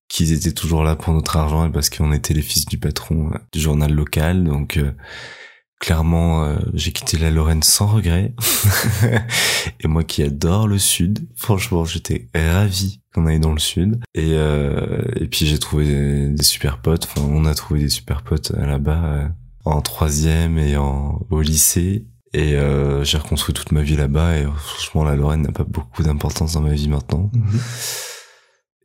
qu'ils 0.08 0.34
étaient 0.34 0.54
toujours 0.54 0.84
là 0.84 0.96
pour 0.96 1.13
notre 1.13 1.36
argent 1.36 1.68
et 1.68 1.72
parce 1.72 1.89
qu'on 1.89 2.13
était 2.13 2.34
les 2.34 2.42
fils 2.42 2.65
du 2.65 2.77
patron 2.77 3.32
euh, 3.34 3.38
du 3.51 3.60
journal 3.60 3.92
local. 3.92 4.44
Donc 4.44 4.77
euh, 4.77 4.92
clairement 5.79 6.44
euh, 6.44 6.58
j'ai 6.74 6.91
quitté 6.91 7.17
la 7.17 7.32
Lorraine 7.32 7.63
sans 7.63 7.88
regret. 7.88 8.34
Et 9.79 9.88
moi 9.88 10.03
qui 10.03 10.24
adore 10.24 10.67
le 10.67 10.79
sud 10.79 11.27
franchement 11.36 11.86
j'étais 11.86 12.27
ravi 12.34 13.01
qu'on 13.13 13.25
aille 13.27 13.39
dans 13.39 13.53
le 13.53 13.60
sud. 13.60 14.00
Et 14.13 14.32
et 14.32 15.27
puis 15.27 15.46
j'ai 15.46 15.60
trouvé 15.60 16.29
des, 16.29 16.44
super 16.44 16.79
potes. 16.79 17.05
Enfin 17.05 17.27
on 17.27 17.46
a 17.46 17.53
trouvé 17.53 17.82
des 17.82 17.89
super 17.89 18.22
potes 18.24 18.51
là-bas 18.51 19.29
en 19.65 19.82
troisième 19.82 20.58
et 20.58 20.77
en 20.77 21.25
au 21.29 21.41
lycée. 21.41 22.05
Et 22.34 22.55
euh, 22.55 23.05
j'ai 23.05 23.17
reconstruit 23.17 23.53
toute 23.53 23.72
ma 23.72 23.82
vie 23.82 23.96
là-bas. 23.96 24.38
Et 24.38 24.44
franchement 24.44 25.03
la 25.03 25.15
Lorraine 25.15 25.41
n'a 25.41 25.51
pas 25.51 25.63
beaucoup 25.63 26.03
d'importance 26.03 26.53
dans 26.53 26.62
ma 26.62 26.74
vie 26.74 26.89
maintenant. 26.89 27.32
Mhm. 27.34 27.60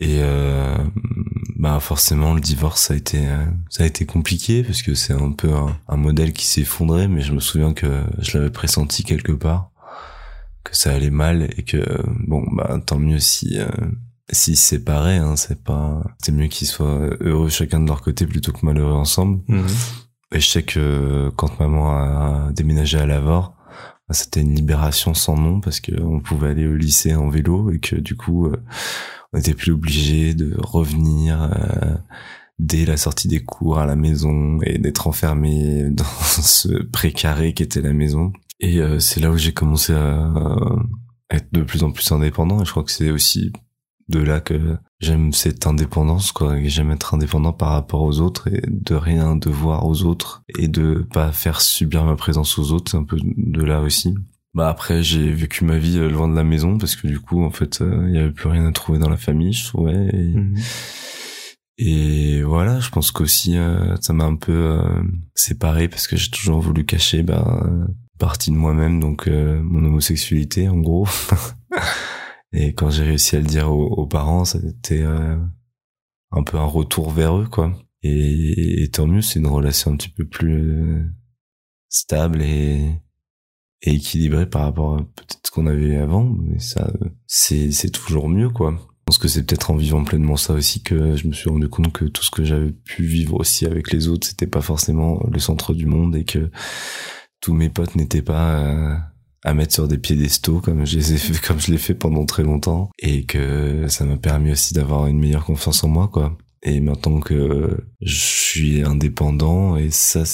Et 0.00 0.20
euh, 0.22 0.78
bah 1.56 1.78
forcément 1.78 2.32
le 2.32 2.40
divorce 2.40 2.80
ça 2.86 2.94
a 2.94 2.96
été 2.96 3.18
euh, 3.28 3.44
ça 3.68 3.82
a 3.82 3.86
été 3.86 4.06
compliqué 4.06 4.64
parce 4.64 4.80
que 4.80 4.94
c'est 4.94 5.12
un 5.12 5.32
peu 5.32 5.50
un, 5.88 5.96
modèle 5.96 6.32
qui 6.32 6.46
s'est 6.46 6.62
effondré 6.62 7.06
mais 7.06 7.20
je 7.20 7.34
me 7.34 7.40
souviens 7.40 7.74
que 7.74 8.02
je 8.18 8.38
l'avais 8.38 8.50
pressenti 8.50 9.04
quelque 9.04 9.32
part 9.32 9.70
que 10.64 10.74
ça 10.74 10.92
allait 10.92 11.10
mal 11.10 11.50
et 11.58 11.64
que 11.64 11.84
bon 12.26 12.42
bah 12.52 12.80
tant 12.86 12.98
mieux 12.98 13.18
si 13.18 13.58
euh, 13.58 13.68
s'ils 14.32 14.56
se 14.56 14.68
séparaient 14.68 15.18
hein, 15.18 15.36
c'est 15.36 15.62
pas 15.62 16.02
c'est 16.16 16.32
mieux 16.32 16.46
qu'ils 16.46 16.68
soient 16.68 17.10
heureux 17.20 17.50
chacun 17.50 17.80
de 17.80 17.86
leur 17.86 18.00
côté 18.00 18.26
plutôt 18.26 18.52
que 18.52 18.64
malheureux 18.64 18.94
ensemble. 18.94 19.42
Mhm. 19.48 19.66
Et 20.32 20.40
je 20.40 20.48
sais 20.48 20.62
que 20.62 21.30
quand 21.36 21.58
maman 21.58 21.90
a 21.90 22.52
déménagé 22.52 22.98
à 22.98 23.04
Lavore, 23.04 23.56
c'était 24.12 24.40
une 24.40 24.54
libération 24.54 25.14
sans 25.14 25.36
nom 25.36 25.60
parce 25.60 25.80
que 25.80 25.92
on 26.00 26.20
pouvait 26.20 26.48
aller 26.48 26.66
au 26.66 26.74
lycée 26.74 27.14
en 27.14 27.28
vélo 27.28 27.70
et 27.70 27.78
que 27.78 27.96
du 27.96 28.16
coup 28.16 28.46
euh, 28.46 28.56
on 29.32 29.38
était 29.38 29.54
plus 29.54 29.72
obligé 29.72 30.34
de 30.34 30.54
revenir 30.58 31.42
euh, 31.42 31.94
dès 32.58 32.84
la 32.84 32.96
sortie 32.96 33.28
des 33.28 33.44
cours 33.44 33.78
à 33.78 33.86
la 33.86 33.96
maison 33.96 34.58
et 34.62 34.78
d'être 34.78 35.06
enfermé 35.06 35.84
dans 35.90 36.04
ce 36.04 36.82
précaré 36.84 37.54
qui 37.54 37.62
était 37.62 37.82
la 37.82 37.92
maison. 37.92 38.32
Et 38.58 38.78
euh, 38.78 38.98
c'est 38.98 39.20
là 39.20 39.30
où 39.30 39.36
j'ai 39.36 39.52
commencé 39.52 39.94
à, 39.94 40.32
être 41.30 41.52
de 41.52 41.62
plus 41.62 41.84
en 41.84 41.92
plus 41.92 42.10
indépendant 42.10 42.60
et 42.60 42.64
je 42.64 42.70
crois 42.72 42.82
que 42.82 42.90
c'est 42.90 43.10
aussi 43.10 43.52
de 44.10 44.20
là 44.20 44.40
que 44.40 44.76
j'aime 45.00 45.32
cette 45.32 45.66
indépendance 45.66 46.32
quoi 46.32 46.56
j'aime 46.64 46.90
être 46.90 47.14
indépendant 47.14 47.52
par 47.52 47.70
rapport 47.70 48.02
aux 48.02 48.20
autres 48.20 48.48
et 48.48 48.60
de 48.66 48.94
rien 48.94 49.36
devoir 49.36 49.86
aux 49.86 50.02
autres 50.02 50.42
et 50.58 50.68
de 50.68 51.06
pas 51.12 51.32
faire 51.32 51.60
subir 51.60 52.04
ma 52.04 52.16
présence 52.16 52.58
aux 52.58 52.72
autres 52.72 52.90
c'est 52.90 52.98
un 52.98 53.04
peu 53.04 53.16
de 53.22 53.62
là 53.62 53.80
aussi 53.80 54.14
bah 54.52 54.68
après 54.68 55.02
j'ai 55.02 55.30
vécu 55.32 55.64
ma 55.64 55.78
vie 55.78 55.98
euh, 55.98 56.10
loin 56.10 56.28
de 56.28 56.34
la 56.34 56.44
maison 56.44 56.76
parce 56.76 56.96
que 56.96 57.06
du 57.06 57.20
coup 57.20 57.42
en 57.44 57.50
fait 57.50 57.80
euh, 57.80 58.06
il 58.08 58.14
y 58.14 58.18
avait 58.18 58.32
plus 58.32 58.48
rien 58.48 58.66
à 58.66 58.72
trouver 58.72 58.98
dans 58.98 59.08
la 59.08 59.16
famille 59.16 59.52
je 59.52 59.66
trouvais 59.66 60.08
et, 60.12 60.34
mhm. 60.34 60.56
Et 61.82 62.42
voilà, 62.42 62.78
je 62.78 62.90
pense 62.90 63.10
qu'aussi 63.10 63.56
euh, 63.56 63.96
ça 64.02 64.12
m'a 64.12 64.24
un 64.24 64.36
peu 64.36 64.52
euh, 64.52 65.02
séparé 65.34 65.88
parce 65.88 66.06
que 66.06 66.14
j'ai 66.14 66.30
toujours 66.30 66.60
voulu 66.60 66.84
cacher 66.84 67.22
ben 67.22 67.88
partie 68.18 68.50
de 68.50 68.56
moi-même, 68.56 69.00
donc 69.00 69.28
mon 69.28 69.82
homosexualité 69.86 70.68
en 70.68 70.76
gros. 70.76 71.08
et 72.52 72.74
quand 72.74 72.90
j'ai 72.90 73.04
réussi 73.04 73.36
à 73.36 73.40
le 73.40 73.46
dire 73.46 73.70
aux, 73.70 73.86
aux 73.86 74.06
parents, 74.06 74.42
a 74.42 74.58
été 74.58 75.04
un 75.04 76.42
peu 76.42 76.58
un 76.58 76.64
retour 76.64 77.10
vers 77.10 77.36
eux, 77.36 77.48
quoi. 77.48 77.72
Et, 78.02 78.82
et 78.82 78.90
tant 78.90 79.06
mieux, 79.06 79.22
c'est 79.22 79.38
une 79.38 79.46
relation 79.46 79.92
un 79.92 79.96
petit 79.96 80.08
peu 80.08 80.26
plus 80.26 81.04
stable 81.88 82.42
et, 82.42 82.94
et 83.82 83.94
équilibrée 83.94 84.48
par 84.48 84.62
rapport 84.62 84.94
à 84.94 84.98
peut-être 84.98 85.40
ce 85.44 85.50
qu'on 85.50 85.66
avait 85.66 85.96
avant, 85.96 86.24
mais 86.24 86.58
ça, 86.58 86.92
c'est 87.26 87.72
c'est 87.72 87.90
toujours 87.90 88.28
mieux, 88.28 88.50
quoi. 88.50 88.76
Je 88.78 89.04
pense 89.06 89.18
que 89.18 89.28
c'est 89.28 89.44
peut-être 89.44 89.70
en 89.70 89.76
vivant 89.76 90.04
pleinement 90.04 90.36
ça 90.36 90.54
aussi 90.54 90.82
que 90.82 91.16
je 91.16 91.26
me 91.26 91.32
suis 91.32 91.50
rendu 91.50 91.68
compte 91.68 91.92
que 91.92 92.04
tout 92.04 92.22
ce 92.22 92.30
que 92.30 92.44
j'avais 92.44 92.70
pu 92.70 93.04
vivre 93.04 93.34
aussi 93.40 93.66
avec 93.66 93.92
les 93.92 94.06
autres, 94.08 94.26
c'était 94.26 94.46
pas 94.46 94.60
forcément 94.60 95.20
le 95.30 95.40
centre 95.40 95.74
du 95.74 95.86
monde 95.86 96.14
et 96.14 96.24
que 96.24 96.50
tous 97.40 97.54
mes 97.54 97.70
potes 97.70 97.96
n'étaient 97.96 98.22
pas 98.22 98.60
euh, 98.60 98.96
à 99.44 99.54
mettre 99.54 99.72
sur 99.72 99.88
des 99.88 99.98
piédestaux 99.98 100.60
comme 100.60 100.84
je 100.86 100.96
les 100.96 101.14
ai 101.14 101.16
fait, 101.16 101.40
comme 101.46 101.60
je 101.60 101.70
l'ai 101.70 101.78
fait 101.78 101.94
pendant 101.94 102.26
très 102.26 102.42
longtemps 102.42 102.90
et 102.98 103.24
que 103.24 103.86
ça 103.88 104.04
m'a 104.04 104.16
permis 104.16 104.52
aussi 104.52 104.74
d'avoir 104.74 105.06
une 105.06 105.18
meilleure 105.18 105.44
confiance 105.44 105.84
en 105.84 105.88
moi, 105.88 106.08
quoi. 106.08 106.36
Et 106.62 106.80
maintenant 106.80 107.20
que 107.20 107.78
je 108.02 108.18
suis 108.18 108.82
indépendant 108.82 109.76
et 109.76 109.90
ça, 109.90 110.24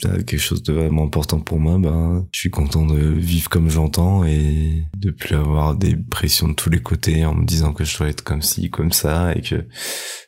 quelque 0.00 0.38
chose 0.38 0.62
de 0.62 0.72
vraiment 0.72 1.04
important 1.04 1.40
pour 1.40 1.58
moi, 1.58 1.78
ben, 1.78 2.26
je 2.32 2.38
suis 2.38 2.50
content 2.50 2.86
de 2.86 2.98
vivre 2.98 3.48
comme 3.48 3.68
j'entends 3.68 4.24
et 4.24 4.84
de 4.96 5.10
plus 5.10 5.34
avoir 5.34 5.74
des 5.74 5.96
pressions 5.96 6.48
de 6.48 6.54
tous 6.54 6.70
les 6.70 6.80
côtés 6.80 7.24
en 7.24 7.34
me 7.34 7.44
disant 7.44 7.72
que 7.72 7.84
je 7.84 7.98
dois 7.98 8.08
être 8.08 8.22
comme 8.22 8.42
ci, 8.42 8.70
comme 8.70 8.92
ça 8.92 9.34
et 9.34 9.40
que 9.40 9.66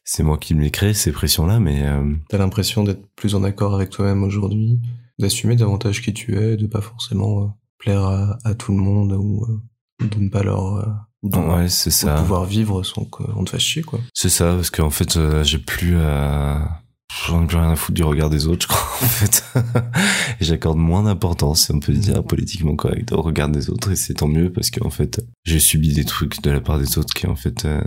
c'est 0.04 0.22
moi 0.22 0.38
qui 0.38 0.54
me 0.54 0.62
les 0.62 0.70
crée, 0.70 0.94
ces 0.94 1.12
pressions-là, 1.12 1.60
mais... 1.60 1.84
Euh... 1.84 2.14
T'as 2.28 2.38
l'impression 2.38 2.84
d'être 2.84 3.06
plus 3.14 3.34
en 3.34 3.44
accord 3.44 3.74
avec 3.74 3.90
toi-même 3.90 4.22
aujourd'hui, 4.22 4.80
d'assumer 5.18 5.56
davantage 5.56 6.02
qui 6.02 6.12
tu 6.12 6.36
es, 6.36 6.56
de 6.56 6.66
pas 6.66 6.80
forcément 6.80 7.42
euh, 7.42 7.46
plaire 7.84 8.36
à, 8.44 8.54
tout 8.54 8.72
le 8.72 8.78
monde 8.78 9.12
ou 9.12 9.44
euh, 9.44 10.06
de 10.06 10.18
ne 10.18 10.28
pas 10.28 10.42
leur... 10.42 10.76
Euh, 10.76 11.56
ouais, 11.56 11.68
c'est 11.68 11.90
ça. 11.90 12.14
pouvoir 12.16 12.44
vivre 12.44 12.82
sans 12.82 13.04
qu'on 13.04 13.44
te 13.44 13.50
fasse 13.50 13.62
chier, 13.62 13.82
quoi. 13.82 14.00
C'est 14.12 14.28
ça, 14.28 14.54
parce 14.54 14.70
qu'en 14.70 14.90
fait, 14.90 15.18
j'ai 15.42 15.58
plus 15.58 15.98
à 15.98 16.80
j'en 17.28 17.42
ai 17.42 17.46
plus 17.46 17.56
rien 17.56 17.70
à 17.70 17.76
foutre 17.76 17.94
du 17.94 18.02
regard 18.02 18.30
des 18.30 18.46
autres, 18.46 18.62
je 18.62 18.68
crois, 18.68 19.06
en 19.06 19.08
fait. 19.08 19.44
et 20.40 20.44
j'accorde 20.44 20.78
moins 20.78 21.04
d'importance, 21.04 21.66
si 21.66 21.72
on 21.72 21.80
peut 21.80 21.92
dire, 21.92 22.24
politiquement 22.24 22.76
correct, 22.76 23.12
au 23.12 23.22
regard 23.22 23.48
des 23.48 23.70
autres, 23.70 23.92
et 23.92 23.96
c'est 23.96 24.14
tant 24.14 24.28
mieux, 24.28 24.52
parce 24.52 24.70
qu'en 24.70 24.90
fait, 24.90 25.24
j'ai 25.44 25.60
subi 25.60 25.92
des 25.92 26.04
trucs 26.04 26.42
de 26.42 26.50
la 26.50 26.60
part 26.60 26.78
des 26.78 26.98
autres 26.98 27.14
qui, 27.14 27.26
en 27.26 27.36
fait, 27.36 27.64
euh, 27.64 27.80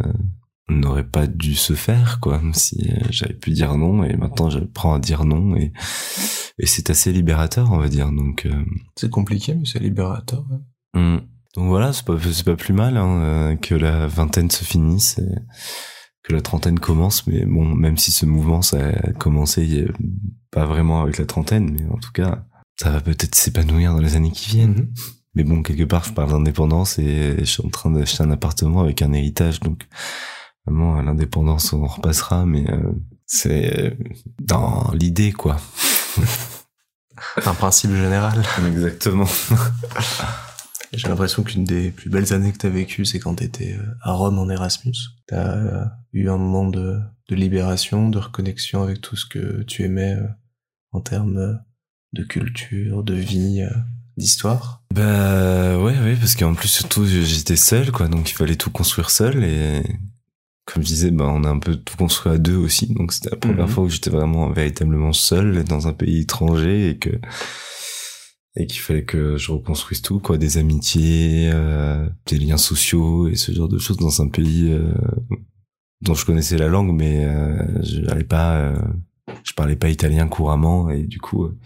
n'auraient 0.69 1.07
pas 1.07 1.27
dû 1.27 1.55
se 1.55 1.74
faire, 1.74 2.19
quoi, 2.19 2.41
si 2.53 2.89
euh, 2.89 3.05
j'avais 3.09 3.33
pu 3.33 3.51
dire 3.51 3.77
non, 3.77 4.03
et 4.03 4.15
maintenant 4.17 4.50
j'apprends 4.50 4.95
à 4.95 5.00
dire 5.00 5.24
non, 5.24 5.55
et, 5.55 5.71
et 6.59 6.65
c'est 6.65 6.89
assez 6.89 7.12
libérateur, 7.12 7.71
on 7.71 7.77
va 7.77 7.88
dire, 7.88 8.12
donc... 8.12 8.45
Euh, 8.45 8.65
c'est 8.95 9.09
compliqué, 9.09 9.55
mais 9.55 9.65
c'est 9.65 9.79
libérateur, 9.79 10.45
ouais. 10.51 11.01
Hmm. 11.01 11.19
Donc 11.55 11.67
voilà, 11.69 11.93
c'est 11.93 12.05
pas, 12.05 12.17
c'est 12.19 12.45
pas 12.45 12.55
plus 12.55 12.74
mal 12.74 12.97
hein, 12.97 13.21
euh, 13.21 13.55
que 13.55 13.75
la 13.75 14.07
vingtaine 14.07 14.51
se 14.51 14.63
finisse, 14.63 15.19
et 15.19 15.36
que 16.24 16.33
la 16.33 16.41
trentaine 16.41 16.79
commence, 16.79 17.25
mais 17.27 17.45
bon, 17.45 17.65
même 17.74 17.97
si 17.97 18.12
ce 18.12 18.25
mouvement 18.25 18.62
ça 18.62 18.89
a 18.89 19.13
commencé 19.13 19.88
pas 20.51 20.65
vraiment 20.65 21.01
avec 21.01 21.17
la 21.17 21.25
trentaine, 21.25 21.71
mais 21.71 21.86
en 21.89 21.97
tout 21.97 22.12
cas, 22.12 22.43
ça 22.75 22.91
va 22.91 23.01
peut-être 23.01 23.36
s'épanouir 23.36 23.93
dans 23.93 24.01
les 24.01 24.15
années 24.15 24.31
qui 24.31 24.50
viennent. 24.50 24.71
Mhm. 24.71 24.93
Mais 25.36 25.43
bon, 25.43 25.62
quelque 25.62 25.83
part, 25.83 26.03
je 26.03 26.13
parle 26.13 26.31
d'indépendance 26.31 26.97
et 26.97 27.36
je 27.39 27.45
suis 27.45 27.63
en 27.63 27.69
train 27.69 27.91
d'acheter 27.91 28.24
un 28.24 28.31
appartement 28.31 28.81
avec 28.81 29.03
un 29.03 29.13
héritage, 29.13 29.59
donc 29.59 29.88
vraiment 30.67 31.01
l'indépendance, 31.01 31.71
on 31.74 31.83
en 31.83 31.88
repassera, 31.88 32.45
mais 32.45 32.69
euh, 32.69 32.91
c'est 33.25 33.97
dans 34.39 34.91
l'idée, 34.93 35.31
quoi. 35.31 35.57
un 37.45 37.53
principe 37.53 37.91
général. 37.91 38.43
Exactement. 38.67 39.27
J'ai 40.93 41.07
l'impression 41.07 41.43
qu'une 41.43 41.63
des 41.63 41.91
plus 41.91 42.09
belles 42.09 42.33
années 42.33 42.51
que 42.51 42.57
t'as 42.57 42.69
vécues, 42.69 43.05
c'est 43.05 43.19
quand 43.19 43.36
t'étais 43.36 43.74
euh, 43.74 43.86
à 44.01 44.12
Rome 44.12 44.39
en 44.39 44.50
Erasmus. 44.50 44.95
T'as 45.27 45.55
euh, 45.55 45.86
eu 46.13 46.29
un 46.29 46.38
moment 46.38 46.67
de, 46.67 47.00
de, 47.29 47.36
libération, 47.36 48.09
de 48.09 48.19
reconnexion 48.19 48.83
avec 48.83 49.01
tout 49.01 49.15
ce 49.15 49.25
que 49.25 49.63
tu 49.63 49.83
aimais 49.83 50.17
en 50.91 51.01
termes 51.01 51.59
de 52.13 52.24
culture, 52.24 53.03
de 53.03 53.13
vie, 53.13 53.63
d'histoire. 54.17 54.83
Bah 54.93 55.77
ouais, 55.77 55.97
ouais, 56.00 56.15
parce 56.15 56.36
qu'en 56.36 56.55
plus 56.55 56.69
surtout 56.69 57.05
j'étais 57.05 57.57
seul, 57.57 57.91
quoi, 57.91 58.07
donc 58.07 58.31
il 58.31 58.33
fallait 58.33 58.55
tout 58.55 58.71
construire 58.71 59.09
seul 59.09 59.43
et 59.43 59.83
comme 60.67 60.84
je 60.84 60.88
disais, 60.88 61.12
bah 61.12 61.25
on 61.30 61.45
a 61.45 61.49
un 61.49 61.60
peu 61.60 61.77
tout 61.77 61.95
construit 61.95 62.34
à 62.34 62.38
deux 62.38 62.58
aussi, 62.58 62.93
donc 62.93 63.13
c'était 63.13 63.30
la 63.30 63.38
première 63.38 63.67
mhm. 63.67 63.71
fois 63.71 63.84
où 63.86 63.89
j'étais 63.89 64.10
vraiment 64.10 64.51
véritablement 64.51 65.13
seul 65.13 65.63
dans 65.63 65.88
un 65.88 65.93
pays 65.93 66.21
étranger 66.21 66.89
et 66.89 66.97
que 66.97 67.10
et 68.60 68.65
qu'il 68.65 68.82
fallait 68.82 69.06
que 69.06 69.38
je 69.38 69.51
reconstruise 69.51 70.01
tout 70.01 70.19
quoi 70.19 70.38
des 70.38 70.58
amitiés 70.58 71.49
euh, 71.53 72.10
des 72.25 72.39
liens 72.39 72.58
sociaux 72.58 73.27
et 73.30 73.36
ce 73.36 73.51
genre 73.51 73.69
de 73.69 73.77
choses 73.77 73.97
dans 73.97 74.21
un 74.21 74.30
pays 74.30 74.71
euh, 74.71 74.91
dont 76.01 76.15
je 76.15 76.25
connaissais 76.25 76.58
la 76.58 76.67
langue 76.67 76.91
mais 76.91 77.25
euh, 77.25 77.84
je 77.84 78.01
n'allais 78.01 78.23
pas 78.23 78.58
euh, 78.58 78.80
je 79.43 79.53
parlais 79.53 79.75
pas 79.75 79.89
italien 79.89 80.27
couramment 80.27 80.89
et 80.89 81.03
du 81.03 81.19
coup 81.19 81.45
euh, 81.45 81.58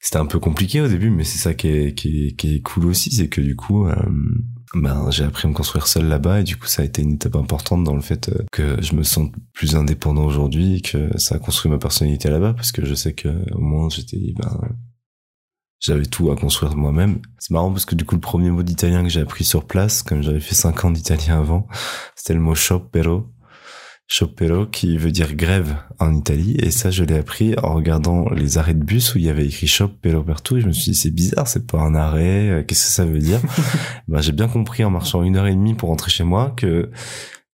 c'était 0.00 0.18
un 0.18 0.26
peu 0.26 0.40
compliqué 0.40 0.80
au 0.80 0.88
début 0.88 1.10
mais 1.10 1.24
c'est 1.24 1.38
ça 1.38 1.54
qui 1.54 1.68
est, 1.68 1.94
qui 1.94 2.26
est, 2.26 2.32
qui 2.32 2.56
est 2.56 2.60
cool 2.60 2.86
aussi 2.86 3.12
c'est 3.12 3.28
que 3.28 3.40
du 3.40 3.54
coup 3.54 3.86
ben 4.74 5.10
j'ai 5.10 5.24
appris 5.24 5.46
à 5.46 5.50
me 5.50 5.54
construire 5.54 5.86
seul 5.86 6.06
là-bas 6.06 6.40
et 6.40 6.44
du 6.44 6.56
coup 6.56 6.66
ça 6.66 6.82
a 6.82 6.84
été 6.84 7.02
une 7.02 7.14
étape 7.14 7.34
importante 7.34 7.82
dans 7.82 7.94
le 7.94 8.00
fait 8.00 8.30
que 8.52 8.80
je 8.80 8.94
me 8.94 9.02
sens 9.02 9.28
plus 9.52 9.74
indépendant 9.74 10.24
aujourd'hui 10.24 10.76
et 10.76 10.80
que 10.80 11.18
ça 11.18 11.34
a 11.34 11.38
construit 11.38 11.70
ma 11.70 11.78
personnalité 11.78 12.30
là-bas 12.30 12.54
parce 12.54 12.70
que 12.70 12.84
je 12.84 12.94
sais 12.94 13.12
que 13.12 13.28
au 13.52 13.60
moins 13.60 13.88
j'étais 13.88 14.32
ben 14.36 14.60
j'avais 15.80 16.04
tout 16.04 16.30
à 16.30 16.36
construire 16.36 16.76
moi-même. 16.76 17.20
C'est 17.38 17.52
marrant 17.52 17.70
parce 17.70 17.86
que 17.86 17.94
du 17.94 18.04
coup 18.04 18.14
le 18.14 18.20
premier 18.20 18.50
mot 18.50 18.62
d'italien 18.62 19.02
que 19.02 19.08
j'ai 19.08 19.22
appris 19.22 19.44
sur 19.44 19.64
place, 19.64 20.02
comme 20.02 20.22
j'avais 20.22 20.40
fait 20.40 20.54
cinq 20.54 20.84
ans 20.84 20.90
d'italien 20.90 21.40
avant, 21.40 21.66
c'était 22.14 22.34
le 22.34 22.40
mot 22.40 22.54
sciopero. 22.54 23.26
Sciopero 24.10 24.66
qui 24.66 24.96
veut 24.96 25.12
dire 25.12 25.34
grève 25.36 25.76
en 26.00 26.12
Italie. 26.12 26.56
Et 26.58 26.72
ça 26.72 26.90
je 26.90 27.04
l'ai 27.04 27.16
appris 27.16 27.54
en 27.62 27.74
regardant 27.74 28.28
les 28.30 28.58
arrêts 28.58 28.74
de 28.74 28.82
bus 28.82 29.14
où 29.14 29.18
il 29.18 29.24
y 29.24 29.30
avait 29.30 29.46
écrit 29.46 29.68
sciopero 29.68 30.24
partout. 30.24 30.56
Et 30.56 30.60
je 30.60 30.66
me 30.66 30.72
suis 30.72 30.90
dit 30.90 30.98
c'est 30.98 31.12
bizarre 31.12 31.46
c'est 31.46 31.64
pas 31.64 31.78
un 31.78 31.94
arrêt 31.94 32.50
euh, 32.50 32.62
qu'est-ce 32.64 32.86
que 32.86 32.92
ça 32.92 33.04
veut 33.04 33.20
dire? 33.20 33.40
Ben, 34.08 34.20
j'ai 34.20 34.32
bien 34.32 34.48
compris 34.48 34.84
en 34.84 34.90
marchant 34.90 35.22
une 35.22 35.36
heure 35.36 35.46
et 35.46 35.54
demie 35.54 35.74
pour 35.74 35.88
rentrer 35.90 36.10
chez 36.10 36.24
moi 36.24 36.52
que 36.56 36.90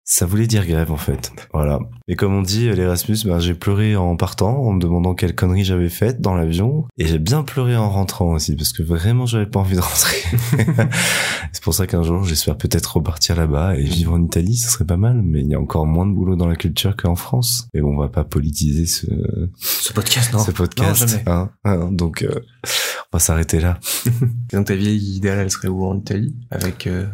ça 0.08 0.24
voulait 0.24 0.46
dire 0.46 0.64
grève 0.64 0.92
en 0.92 0.96
fait. 0.96 1.32
Voilà. 1.52 1.80
Et 2.06 2.14
comme 2.14 2.32
on 2.32 2.40
dit, 2.40 2.70
l'Erasmus, 2.70 3.18
ben, 3.24 3.40
j'ai 3.40 3.54
pleuré 3.54 3.96
en 3.96 4.16
partant, 4.16 4.56
en 4.62 4.72
me 4.72 4.80
demandant 4.80 5.14
quelle 5.14 5.34
connerie 5.34 5.64
j'avais 5.64 5.88
faite 5.88 6.20
dans 6.20 6.36
l'avion. 6.36 6.86
Et 6.96 7.08
j'ai 7.08 7.18
bien 7.18 7.42
pleuré 7.42 7.76
en 7.76 7.90
rentrant 7.90 8.32
aussi, 8.32 8.54
parce 8.54 8.72
que 8.72 8.84
vraiment 8.84 9.26
j'avais 9.26 9.46
pas 9.46 9.58
envie 9.58 9.74
de 9.74 9.80
rentrer. 9.80 10.18
c'est 11.52 11.62
pour 11.62 11.74
ça 11.74 11.88
qu'un 11.88 12.04
jour 12.04 12.22
j'espère 12.22 12.56
peut-être 12.56 12.96
repartir 12.96 13.34
là-bas 13.34 13.76
et 13.76 13.82
vivre 13.82 14.12
en 14.12 14.22
Italie, 14.22 14.56
ce 14.56 14.70
serait 14.70 14.84
pas 14.84 14.96
mal. 14.96 15.22
Mais 15.22 15.40
il 15.40 15.48
y 15.48 15.56
a 15.56 15.60
encore 15.60 15.86
moins 15.86 16.06
de 16.06 16.12
boulot 16.12 16.36
dans 16.36 16.46
la 16.46 16.56
culture 16.56 16.96
qu'en 16.96 17.16
France. 17.16 17.68
Et 17.74 17.80
bon, 17.80 17.96
on 17.96 17.98
va 17.98 18.08
pas 18.08 18.22
politiser 18.22 18.86
ce, 18.86 19.06
ce 19.58 19.92
podcast, 19.92 20.32
non. 20.32 20.38
Ce 20.38 20.52
podcast. 20.52 21.20
Hein, 21.26 21.50
hein, 21.64 21.90
donc, 21.90 22.22
euh, 22.22 22.42
on 23.12 23.16
va 23.16 23.18
s'arrêter 23.18 23.58
là. 23.58 23.80
donc 24.52 24.66
ta 24.66 24.76
vieille 24.76 25.16
idéale, 25.16 25.40
elle 25.40 25.50
serait 25.50 25.66
où 25.66 25.84
en 25.84 25.98
Italie? 25.98 26.36
Avec 26.52 26.86
euh, 26.86 27.06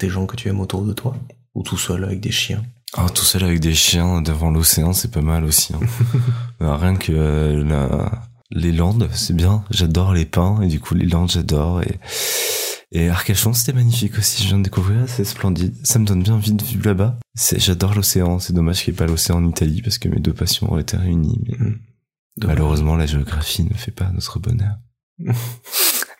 des 0.00 0.08
gens 0.08 0.26
que 0.26 0.34
tu 0.34 0.48
aimes 0.48 0.60
autour 0.60 0.82
de 0.82 0.92
toi? 0.92 1.16
Ou 1.56 1.62
tout 1.62 1.78
seul 1.78 2.04
avec 2.04 2.20
des 2.20 2.30
chiens 2.30 2.62
Ah, 2.92 3.06
tout 3.08 3.24
seul 3.24 3.42
avec 3.42 3.60
des 3.60 3.72
chiens 3.72 4.20
devant 4.20 4.50
l'océan, 4.50 4.92
c'est 4.92 5.10
pas 5.10 5.22
mal 5.22 5.44
aussi. 5.44 5.72
Hein. 5.74 5.80
Bah, 6.60 6.76
rien 6.76 6.96
que 6.96 7.12
euh, 7.12 7.64
la... 7.64 8.22
les 8.50 8.72
Landes, 8.72 9.08
c'est 9.14 9.34
bien. 9.34 9.64
J'adore 9.70 10.12
les 10.12 10.26
pins 10.26 10.60
et 10.60 10.68
du 10.68 10.80
coup 10.80 10.94
les 10.94 11.06
Landes, 11.06 11.30
j'adore. 11.30 11.80
Et, 11.82 11.98
et 12.92 13.08
Arcachon, 13.08 13.54
c'était 13.54 13.72
magnifique 13.72 14.18
aussi. 14.18 14.42
Je 14.42 14.48
viens 14.48 14.58
de 14.58 14.64
découvrir, 14.64 15.08
c'est 15.08 15.24
splendide. 15.24 15.74
Ça 15.82 15.98
me 15.98 16.04
donne 16.04 16.22
bien 16.22 16.34
envie 16.34 16.52
de 16.52 16.62
vivre 16.62 16.86
là-bas. 16.86 17.18
J'adore 17.56 17.94
l'océan. 17.94 18.38
C'est 18.38 18.52
dommage 18.52 18.84
qu'il 18.84 18.92
n'y 18.92 18.96
ait 18.96 18.98
pas 18.98 19.06
l'océan 19.06 19.36
en 19.36 19.48
Italie 19.48 19.80
parce 19.80 19.96
que 19.96 20.10
mes 20.10 20.20
deux 20.20 20.34
passions 20.34 20.70
auraient 20.70 20.82
été 20.82 20.98
réunies. 20.98 21.40
Mais... 21.46 21.56
Mm. 21.56 21.78
Malheureusement, 22.44 22.96
la 22.96 23.06
géographie 23.06 23.64
ne 23.64 23.74
fait 23.74 23.92
pas 23.92 24.10
notre 24.12 24.38
bonheur. 24.38 24.76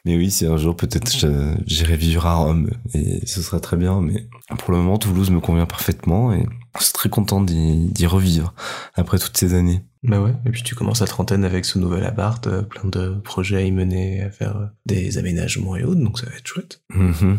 Mais 0.06 0.16
oui, 0.16 0.30
si 0.30 0.46
un 0.46 0.56
jour 0.56 0.76
peut-être 0.76 1.26
j'irai 1.66 1.96
vivre 1.96 2.26
à 2.26 2.34
Rome 2.36 2.70
et 2.94 3.26
ce 3.26 3.42
sera 3.42 3.58
très 3.58 3.76
bien. 3.76 4.00
Mais 4.00 4.28
pour 4.56 4.70
le 4.70 4.78
moment, 4.78 4.98
Toulouse 4.98 5.30
me 5.30 5.40
convient 5.40 5.66
parfaitement 5.66 6.32
et 6.32 6.46
je 6.78 6.84
suis 6.84 6.92
très 6.92 7.08
content 7.08 7.40
d'y 7.40 8.06
revivre 8.06 8.54
après 8.94 9.18
toutes 9.18 9.36
ces 9.36 9.54
années. 9.54 9.82
Bah 10.04 10.20
ouais, 10.20 10.34
et 10.46 10.50
puis 10.50 10.62
tu 10.62 10.76
commences 10.76 11.02
à 11.02 11.06
trentaine 11.06 11.44
avec 11.44 11.64
ce 11.64 11.80
nouvel 11.80 12.04
appart, 12.04 12.46
euh, 12.46 12.62
plein 12.62 12.88
de 12.88 13.16
projets 13.24 13.56
à 13.56 13.62
y 13.62 13.72
mener, 13.72 14.22
à 14.22 14.30
faire 14.30 14.56
euh, 14.56 14.66
des 14.84 15.18
aménagements 15.18 15.74
et 15.74 15.82
autres, 15.82 16.00
donc 16.00 16.20
ça 16.20 16.26
va 16.26 16.36
être 16.36 16.46
chouette. 16.46 16.80
Mm-hmm. 16.94 17.38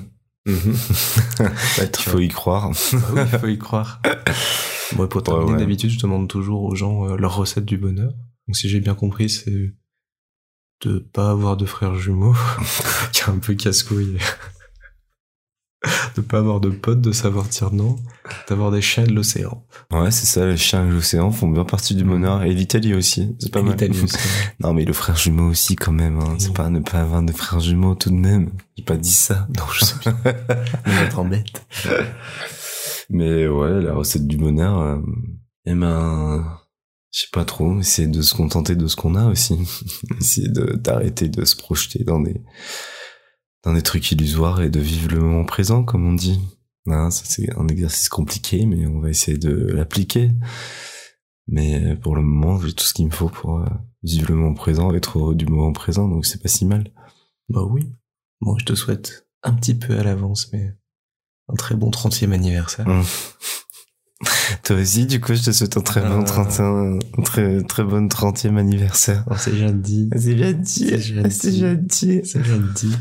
Mm-hmm. 0.50 1.88
il 1.98 2.04
faut 2.04 2.20
y 2.20 2.28
croire. 2.28 2.72
Ah 2.94 2.98
oui, 3.14 3.22
il 3.22 3.40
faut 3.40 3.48
y 3.48 3.58
croire. 3.58 4.02
Moi, 4.98 5.08
pour 5.08 5.24
terminer, 5.24 5.58
d'habitude, 5.58 5.92
je 5.92 6.00
demande 6.00 6.28
toujours 6.28 6.64
aux 6.64 6.76
gens 6.76 7.08
euh, 7.08 7.16
leur 7.16 7.38
recette 7.38 7.64
du 7.64 7.78
bonheur. 7.78 8.12
Donc 8.48 8.58
si 8.58 8.68
j'ai 8.68 8.82
bien 8.82 8.96
compris, 8.96 9.30
c'est 9.30 9.74
de 10.82 11.00
pas 11.00 11.30
avoir 11.32 11.58
de 11.58 11.66
frères 11.66 11.96
jumeaux, 11.96 12.36
qui 13.12 13.22
est 13.22 13.30
un 13.30 13.40
peu 13.40 13.54
casse-couille. 13.56 14.18
de 16.16 16.22
pas 16.22 16.40
avoir 16.40 16.60
de 16.60 16.70
potes, 16.70 17.02
de 17.02 17.12
savoir 17.12 17.46
dire 17.46 17.72
non, 17.72 17.98
d'avoir 18.50 18.72
des 18.72 18.82
chiens 18.82 19.04
de 19.04 19.14
l'océan. 19.14 19.64
Ouais, 19.92 20.12
c'est 20.12 20.26
ça, 20.26 20.46
les 20.46 20.58
chiens 20.58 20.88
et 20.88 20.92
l'océan 20.92 21.32
font 21.32 21.48
bien 21.50 21.64
partie 21.66 21.96
du 21.96 22.04
bonheur. 22.04 22.44
Et 22.44 22.54
l'Italie 22.54 22.94
aussi, 22.96 23.36
c'est 23.40 23.52
pas 23.52 23.60
Et 23.60 23.64
mal. 23.64 23.74
l'Italie 23.74 24.00
aussi. 24.04 24.18
Non, 24.60 24.74
mais 24.74 24.86
le 24.86 24.94
frère 24.94 25.16
jumeau 25.16 25.50
aussi, 25.50 25.76
quand 25.76 25.92
même. 25.92 26.20
Hein. 26.20 26.36
C'est 26.40 26.54
pas 26.54 26.70
ne 26.70 26.80
pas 26.80 27.00
avoir 27.02 27.22
de 27.22 27.32
frère 27.32 27.60
jumeau 27.60 27.96
tout 27.96 28.10
de 28.10 28.16
même. 28.16 28.52
J'ai 28.78 28.84
pas 28.84 28.98
dit 28.98 29.12
ça. 29.12 29.48
non, 29.56 29.64
je 29.72 29.86
sais 29.86 29.96
bien. 30.02 30.18
On 30.86 30.92
va 30.92 31.02
être 31.04 31.20
en 31.20 31.26
bête. 31.26 31.66
Mais 33.10 33.48
ouais, 33.48 33.82
la 33.82 33.94
recette 33.94 34.28
du 34.28 34.38
bonheur, 34.38 34.80
euh, 34.80 34.98
eh 35.66 35.74
ben, 35.74 36.44
je 37.18 37.24
sais 37.24 37.30
pas 37.32 37.46
trop, 37.46 37.80
essayer 37.80 38.08
de 38.08 38.22
se 38.22 38.36
contenter 38.36 38.76
de 38.76 38.86
ce 38.86 38.96
qu'on 38.96 39.16
a 39.16 39.26
aussi. 39.26 39.58
essayer 40.22 40.50
de, 40.50 40.76
d'arrêter 40.76 41.30
de 41.30 41.46
se 41.46 41.56
projeter 41.56 42.04
dans 42.04 42.20
des, 42.20 42.40
dans 43.64 43.74
des 43.74 43.82
trucs 43.82 44.12
illusoires 44.12 44.62
et 44.62 44.70
de 44.70 44.80
vivre 44.80 45.16
le 45.16 45.22
moment 45.22 45.44
présent, 45.44 45.84
comme 45.84 46.06
on 46.06 46.14
dit. 46.14 46.40
Hein, 46.86 47.10
ça 47.10 47.24
c'est 47.26 47.52
un 47.58 47.68
exercice 47.70 48.08
compliqué, 48.08 48.68
mais 48.68 48.86
on 48.86 49.00
va 49.00 49.10
essayer 49.10 49.40
de 49.40 49.50
l'appliquer. 49.50 50.30
Mais 51.48 51.96
pour 51.96 52.16
le 52.16 52.22
moment, 52.22 52.62
j'ai 52.62 52.74
tout 52.74 52.86
ce 52.86 52.94
qu'il 52.94 53.08
me 53.08 53.12
faut 53.12 53.30
pour 53.30 53.62
euh, 53.62 53.66
vivre 54.04 54.30
le 54.30 54.36
moment 54.36 54.54
présent, 54.54 54.94
être 54.94 55.18
heureux 55.18 55.36
du 55.36 55.48
moment 55.48 55.74
présent, 55.74 56.08
donc 56.08 56.28
c'est 56.28 56.42
pas 56.42 56.50
si 56.50 56.66
mal. 56.66 56.94
Bah 57.50 57.64
oui. 57.64 57.92
Moi, 58.42 58.58
je 58.60 58.66
te 58.66 58.76
souhaite 58.76 59.28
un 59.42 59.54
petit 59.54 59.74
peu 59.74 59.98
à 59.98 60.04
l'avance, 60.04 60.50
mais 60.54 60.72
un 61.48 61.56
très 61.56 61.74
bon 61.74 61.90
30e 61.90 62.32
anniversaire. 62.32 62.88
Hum. 62.88 63.04
Toi 64.64 64.78
aussi, 64.78 65.06
du 65.06 65.22
coup, 65.22 65.36
je 65.36 65.44
te 65.44 65.52
souhaite 65.52 65.78
un 65.78 65.82
très 65.82 66.02
bon 66.02 66.22
Euh. 66.22 66.24
31, 66.24 67.00
un 67.18 67.22
très, 67.24 67.64
très 67.64 67.84
bon 67.84 68.08
30e 68.08 68.58
anniversaire. 68.58 69.24
Dit. 69.74 70.10
C'est 70.16 70.54
dit. 70.54 70.90
C'est 70.90 71.02
gentil. 71.02 71.02
C'est 71.32 71.54
gentil. 71.58 72.22
C'est 72.24 72.74
dit. 72.74 72.96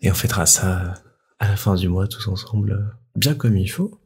Et 0.00 0.10
on 0.10 0.14
fêtera 0.14 0.46
ça 0.46 0.94
à 1.38 1.48
la 1.48 1.56
fin 1.56 1.74
du 1.74 1.88
mois, 1.88 2.06
tous 2.06 2.28
ensemble, 2.28 2.72
euh, 2.72 2.96
bien 3.16 3.34
comme 3.34 3.56
il 3.56 3.68
faut. 3.68 4.00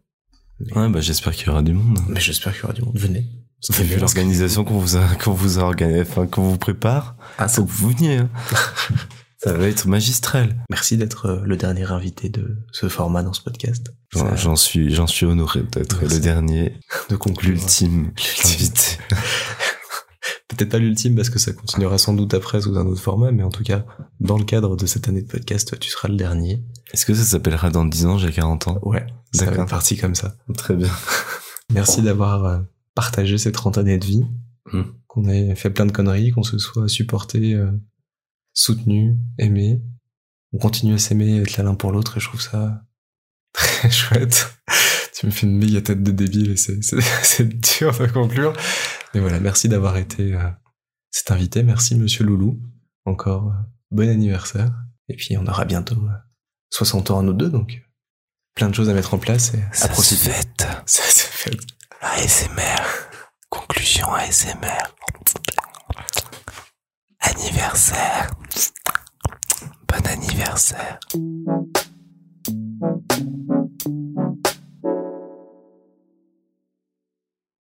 Ouais, 0.74 0.88
bah, 0.88 1.00
j'espère 1.00 1.34
qu'il 1.34 1.48
y 1.48 1.50
aura 1.50 1.62
du 1.62 1.74
monde. 1.74 1.98
Mais 2.08 2.20
j'espère 2.20 2.52
qu'il 2.52 2.62
y 2.62 2.64
aura 2.64 2.72
du 2.72 2.82
monde. 2.82 2.96
Venez. 2.96 3.26
Vu 3.70 3.98
l'organisation 3.98 4.62
qu'on 4.62 4.78
vous 4.78 4.96
a, 4.96 5.06
qu'on 5.22 5.32
vous 5.32 5.58
a 5.58 5.72
enfin, 6.00 6.26
qu'on 6.26 6.42
vous 6.42 6.58
prépare, 6.58 7.16
Ah, 7.38 7.48
faut 7.48 7.64
que 7.64 7.70
vous 7.70 7.90
veniez, 7.90 8.18
hein. 8.18 8.28
Ça 9.44 9.52
va 9.52 9.68
être 9.68 9.86
magistral. 9.86 10.56
Merci 10.70 10.96
d'être 10.96 11.26
euh, 11.26 11.40
le 11.44 11.56
dernier 11.56 11.84
invité 11.84 12.30
de 12.30 12.56
ce 12.72 12.88
format 12.88 13.22
dans 13.22 13.34
ce 13.34 13.42
podcast. 13.42 13.92
J'en, 14.36 14.56
suis, 14.56 14.90
j'en 14.94 15.06
suis 15.06 15.26
honoré 15.26 15.62
d'être 15.70 16.02
le 16.02 16.18
dernier, 16.18 16.78
de 17.10 17.16
conclure. 17.16 17.50
l'ultime 17.52 18.12
invité. 18.44 18.98
Peut-être 20.48 20.70
pas 20.70 20.78
l'ultime 20.78 21.14
parce 21.16 21.30
que 21.30 21.38
ça 21.38 21.52
continuera 21.52 21.98
sans 21.98 22.14
doute 22.14 22.32
après 22.32 22.60
sous 22.60 22.76
un 22.78 22.86
autre 22.86 23.00
format, 23.00 23.32
mais 23.32 23.42
en 23.42 23.50
tout 23.50 23.64
cas, 23.64 23.84
dans 24.20 24.38
le 24.38 24.44
cadre 24.44 24.76
de 24.76 24.86
cette 24.86 25.08
année 25.08 25.22
de 25.22 25.28
podcast, 25.28 25.78
tu 25.78 25.90
seras 25.90 26.08
le 26.08 26.16
dernier. 26.16 26.62
Est-ce 26.92 27.04
que 27.04 27.12
ça 27.14 27.24
s'appellera 27.24 27.70
dans 27.70 27.84
10 27.84 28.06
ans, 28.06 28.18
j'ai 28.18 28.30
40 28.30 28.68
ans? 28.68 28.78
Ouais, 28.82 29.04
ça 29.32 29.46
va 29.46 29.52
être 29.52 29.66
parti 29.68 29.96
comme 29.96 30.14
ça. 30.14 30.36
Très 30.56 30.74
bien. 30.76 30.88
Merci 31.72 32.02
d'avoir 32.02 32.44
euh, 32.44 32.58
partagé 32.94 33.36
ces 33.36 33.52
30 33.52 33.78
années 33.78 33.98
de 33.98 34.04
vie, 34.06 34.24
Hmm. 34.72 34.84
qu'on 35.08 35.28
ait 35.28 35.54
fait 35.56 35.68
plein 35.68 35.84
de 35.84 35.92
conneries, 35.92 36.30
qu'on 36.30 36.42
se 36.42 36.56
soit 36.56 36.88
supporté, 36.88 37.54
soutenu, 38.54 39.18
aimé. 39.38 39.82
On 40.52 40.58
continue 40.58 40.94
à 40.94 40.98
s'aimer, 40.98 41.40
être 41.40 41.56
là 41.56 41.64
l'un 41.64 41.74
pour 41.74 41.92
l'autre, 41.92 42.16
et 42.16 42.20
je 42.20 42.28
trouve 42.28 42.40
ça 42.40 42.82
très 43.52 43.90
chouette. 43.90 44.56
Tu 45.14 45.26
me 45.26 45.30
fais 45.30 45.46
une 45.46 45.58
méga 45.58 45.80
tête 45.80 46.02
de 46.02 46.10
débile 46.10 46.52
et 46.52 46.56
c'est, 46.56 46.82
c'est, 46.82 47.00
c'est 47.22 47.48
dur 47.48 47.96
de 47.98 48.06
conclure. 48.06 48.52
Mais 49.14 49.20
voilà, 49.20 49.38
merci 49.40 49.68
d'avoir 49.68 49.96
été 49.96 50.34
euh, 50.34 50.48
cet 51.10 51.30
invité. 51.30 51.62
Merci, 51.62 51.94
monsieur 51.96 52.24
Loulou. 52.24 52.60
Encore 53.04 53.48
euh, 53.48 53.54
bon 53.90 54.08
anniversaire. 54.08 54.72
Et 55.08 55.16
puis, 55.16 55.36
on 55.36 55.46
aura 55.46 55.64
bientôt 55.64 55.96
euh, 55.96 56.16
60 56.70 57.10
ans 57.10 57.20
à 57.20 57.22
nous 57.22 57.32
deux, 57.32 57.50
donc 57.50 57.82
plein 58.54 58.68
de 58.68 58.74
choses 58.74 58.88
à 58.88 58.94
mettre 58.94 59.14
en 59.14 59.18
place 59.18 59.54
et 59.54 59.62
à 59.82 59.88
profiter. 59.88 60.30
fête. 60.30 60.66
Ça 60.86 61.02
se 61.02 61.26
fait. 61.26 61.56
ASMR. 62.00 62.82
Conclusion 63.48 64.12
ASMR. 64.14 64.94
Anniversaire. 67.30 68.30
Bon 69.88 70.06
anniversaire. 70.06 70.98